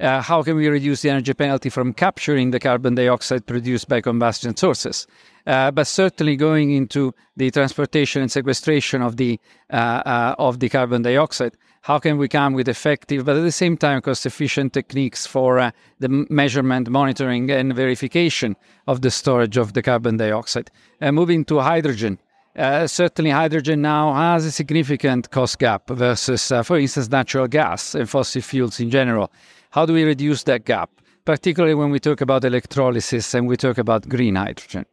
Uh, 0.00 0.22
how 0.22 0.42
can 0.42 0.54
we 0.54 0.68
reduce 0.68 1.02
the 1.02 1.10
energy 1.10 1.34
penalty 1.34 1.68
from 1.68 1.92
capturing 1.92 2.52
the 2.52 2.60
carbon 2.60 2.94
dioxide 2.94 3.46
produced 3.46 3.88
by 3.88 4.00
combustion 4.00 4.56
sources? 4.56 5.06
Uh, 5.46 5.70
but 5.70 5.86
certainly 5.86 6.36
going 6.36 6.70
into 6.70 7.12
the 7.36 7.50
transportation 7.50 8.22
and 8.22 8.30
sequestration 8.30 9.02
of 9.02 9.16
the 9.16 9.40
uh, 9.72 9.76
uh, 9.76 10.34
of 10.38 10.60
the 10.60 10.68
carbon 10.68 11.02
dioxide. 11.02 11.56
How 11.82 11.98
can 11.98 12.18
we 12.18 12.28
come 12.28 12.52
with 12.52 12.68
effective, 12.68 13.24
but 13.24 13.36
at 13.36 13.42
the 13.42 13.52
same 13.52 13.76
time 13.76 14.02
cost-efficient 14.02 14.72
techniques 14.72 15.26
for 15.26 15.58
uh, 15.58 15.70
the 16.00 16.26
measurement, 16.28 16.90
monitoring, 16.90 17.50
and 17.50 17.74
verification 17.74 18.56
of 18.86 19.00
the 19.00 19.10
storage 19.10 19.56
of 19.56 19.72
the 19.72 19.82
carbon 19.82 20.16
dioxide? 20.16 20.70
moving 21.00 21.44
to 21.46 21.60
hydrogen. 21.60 22.18
Uh, 22.56 22.86
certainly, 22.88 23.30
hydrogen 23.30 23.80
now 23.80 24.12
has 24.12 24.44
a 24.44 24.50
significant 24.50 25.30
cost 25.30 25.58
gap 25.60 25.88
versus, 25.88 26.50
uh, 26.50 26.62
for 26.62 26.76
instance, 26.76 27.08
natural 27.08 27.46
gas 27.46 27.94
and 27.94 28.10
fossil 28.10 28.42
fuels 28.42 28.80
in 28.80 28.90
general. 28.90 29.30
How 29.70 29.84
do 29.84 29.92
we 29.92 30.04
reduce 30.04 30.44
that 30.44 30.64
gap, 30.64 30.90
particularly 31.24 31.74
when 31.74 31.90
we 31.90 32.00
talk 32.00 32.20
about 32.20 32.44
electrolysis 32.44 33.34
and 33.34 33.46
we 33.46 33.56
talk 33.56 33.78
about 33.78 34.08
green 34.08 34.36
hydrogen? 34.36 34.86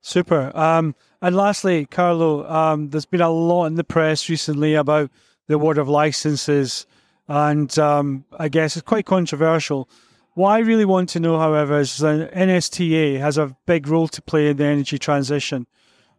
Super. 0.00 0.56
Um, 0.56 0.94
and 1.22 1.34
lastly, 1.34 1.86
Carlo, 1.86 2.48
um, 2.48 2.90
there's 2.90 3.06
been 3.06 3.20
a 3.20 3.30
lot 3.30 3.66
in 3.66 3.74
the 3.74 3.84
press 3.84 4.28
recently 4.28 4.74
about 4.74 5.10
the 5.46 5.54
award 5.54 5.78
of 5.78 5.88
licenses, 5.88 6.86
and 7.28 7.76
um, 7.78 8.24
I 8.38 8.48
guess 8.48 8.76
it's 8.76 8.86
quite 8.86 9.06
controversial. 9.06 9.88
What 10.34 10.50
I 10.50 10.58
really 10.58 10.84
want 10.84 11.08
to 11.10 11.20
know, 11.20 11.38
however, 11.38 11.80
is 11.80 11.98
that 11.98 12.32
NSTA 12.34 13.18
has 13.20 13.38
a 13.38 13.56
big 13.66 13.88
role 13.88 14.08
to 14.08 14.22
play 14.22 14.48
in 14.48 14.58
the 14.58 14.64
energy 14.64 14.98
transition. 14.98 15.66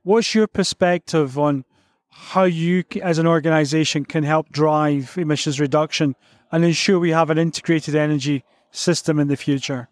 What's 0.04 0.34
your 0.34 0.48
perspective 0.48 1.38
on 1.38 1.66
how 2.10 2.46
you, 2.46 2.84
as 3.02 3.20
an 3.20 3.28
organization, 3.28 4.06
can 4.06 4.24
help 4.24 4.50
drive 4.50 5.18
emissions 5.18 5.60
reduction 5.60 6.16
and 6.52 6.64
ensure 6.64 7.00
we 7.00 7.12
have 7.12 7.30
an 7.30 7.38
integrated 7.38 7.96
energy 7.96 8.44
system 8.72 9.20
in 9.20 9.28
the 9.28 9.38
future? 9.38 9.90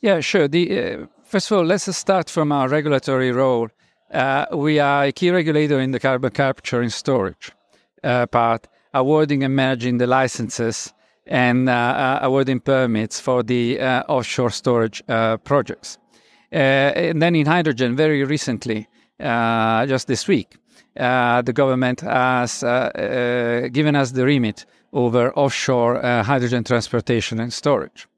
Yeah, 0.00 0.20
sure. 0.20 0.48
The, 0.48 0.80
uh, 0.80 1.06
first 1.24 1.50
of 1.50 1.58
all, 1.58 1.64
let's 1.64 1.94
start 1.96 2.30
from 2.30 2.52
our 2.52 2.68
regulatory 2.68 3.32
role. 3.32 3.68
Uh, 4.12 4.46
we 4.52 4.78
are 4.78 5.04
a 5.04 5.12
key 5.12 5.30
regulator 5.30 5.80
in 5.80 5.90
the 5.90 6.00
carbon 6.00 6.30
capture 6.30 6.80
and 6.80 6.92
storage 6.92 7.50
uh, 8.04 8.26
part, 8.26 8.68
awarding 8.94 9.42
and 9.42 9.56
managing 9.56 9.98
the 9.98 10.06
licenses 10.06 10.92
and 11.26 11.68
uh, 11.68 11.72
uh, 11.72 12.18
awarding 12.22 12.60
permits 12.60 13.18
for 13.18 13.42
the 13.42 13.80
uh, 13.80 14.02
offshore 14.08 14.50
storage 14.50 15.02
projects. 15.44 15.98
and 16.52 17.20
then 17.20 17.34
in 17.34 17.46
hydrogen, 17.46 17.96
very 17.96 18.22
recently, 18.24 18.86
just 19.18 20.06
this 20.06 20.28
week, 20.28 20.56
the 20.94 21.52
government 21.52 22.00
has 22.02 22.60
given 23.72 23.96
us 23.96 24.12
the 24.12 24.24
remit 24.24 24.64
over 24.96 25.32
offshore 25.34 26.00
hydrogen 26.24 26.64
transportation 26.64 27.40
and 27.40 27.52
storage. 27.52 28.08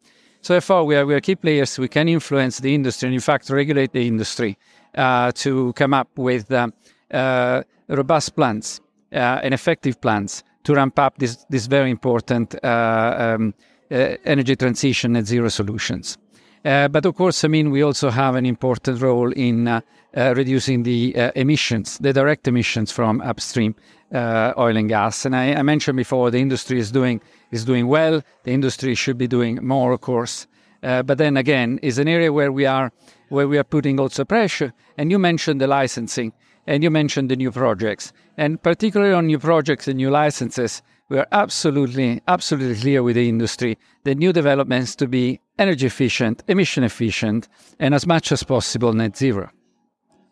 So 0.40 0.54
therefore, 0.54 0.84
we 0.84 0.96
are, 0.96 1.04
we 1.04 1.14
are 1.14 1.20
key 1.20 1.34
players. 1.34 1.78
We 1.78 1.88
can 1.88 2.08
influence 2.08 2.58
the 2.58 2.74
industry 2.74 3.08
and, 3.08 3.14
in 3.14 3.20
fact, 3.20 3.50
regulate 3.50 3.92
the 3.92 4.06
industry 4.06 4.56
uh, 4.94 5.32
to 5.32 5.72
come 5.74 5.92
up 5.92 6.08
with 6.16 6.50
uh, 6.50 6.68
uh, 7.10 7.62
robust 7.88 8.36
plans 8.36 8.80
uh, 9.12 9.40
and 9.42 9.52
effective 9.52 10.00
plans 10.00 10.44
to 10.64 10.74
ramp 10.74 10.98
up 10.98 11.18
this, 11.18 11.44
this 11.50 11.66
very 11.66 11.90
important 11.90 12.54
uh, 12.62 13.36
um, 13.36 13.54
uh, 13.90 14.16
energy 14.24 14.54
transition 14.54 15.16
and 15.16 15.26
zero 15.26 15.48
solutions. 15.48 16.18
but 16.62 17.06
of 17.06 17.14
course, 17.14 17.44
I 17.44 17.48
mean, 17.48 17.70
we 17.70 17.82
also 17.82 18.10
have 18.10 18.34
an 18.34 18.44
important 18.44 19.00
role 19.00 19.32
in 19.32 19.82
reducing 20.14 20.82
the 20.82 21.14
emissions, 21.34 21.98
the 21.98 22.12
direct 22.12 22.46
emissions 22.46 22.92
from 22.92 23.20
upstream 23.22 23.74
oil 24.14 24.76
and 24.76 24.88
gas. 24.88 25.24
And 25.24 25.36
I, 25.36 25.54
I 25.54 25.62
mentioned 25.62 25.96
before, 25.96 26.30
the 26.30 26.40
industry 26.40 26.78
is 26.78 26.90
doing 26.90 27.20
is 27.50 27.64
doing 27.64 27.86
well. 27.88 28.22
The 28.44 28.52
industry 28.52 28.94
should 28.94 29.18
be 29.18 29.26
doing 29.26 29.58
more, 29.62 29.92
of 29.92 30.00
course. 30.00 30.46
Uh, 30.82 31.02
but 31.02 31.18
then 31.18 31.36
again, 31.36 31.78
is 31.82 31.98
an 31.98 32.08
area 32.08 32.32
where 32.32 32.52
we 32.52 32.66
are 32.66 32.92
where 33.28 33.48
we 33.48 33.58
are 33.58 33.64
putting 33.64 34.00
also 34.00 34.24
pressure. 34.24 34.72
And 34.96 35.10
you 35.10 35.18
mentioned 35.18 35.60
the 35.60 35.66
licensing, 35.66 36.32
and 36.66 36.82
you 36.82 36.90
mentioned 36.90 37.30
the 37.30 37.36
new 37.36 37.50
projects, 37.50 38.12
and 38.36 38.62
particularly 38.62 39.14
on 39.14 39.26
new 39.26 39.38
projects 39.38 39.88
and 39.88 39.96
new 39.96 40.10
licenses, 40.10 40.82
we 41.08 41.18
are 41.18 41.26
absolutely 41.32 42.20
absolutely 42.28 42.80
clear 42.80 43.02
with 43.02 43.16
the 43.16 43.28
industry 43.28 43.78
the 44.04 44.14
new 44.14 44.32
developments 44.32 44.94
to 44.96 45.06
be 45.06 45.40
energy 45.58 45.86
efficient, 45.86 46.42
emission 46.48 46.84
efficient, 46.84 47.48
and 47.78 47.94
as 47.94 48.06
much 48.06 48.30
as 48.32 48.42
possible 48.42 48.92
net 48.92 49.16
zero. 49.16 49.50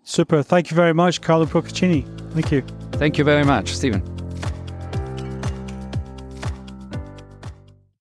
Super. 0.07 0.43
Thank 0.43 0.71
you 0.71 0.77
very 0.77 0.95
much, 0.95 1.21
Carlo 1.21 1.47
Procaccini. 1.47 2.05
Thank 2.33 2.53
you. 2.53 2.63
Thank 2.93 3.19
you 3.19 3.25
very 3.25 3.45
much, 3.45 3.75
Stephen. 3.75 4.16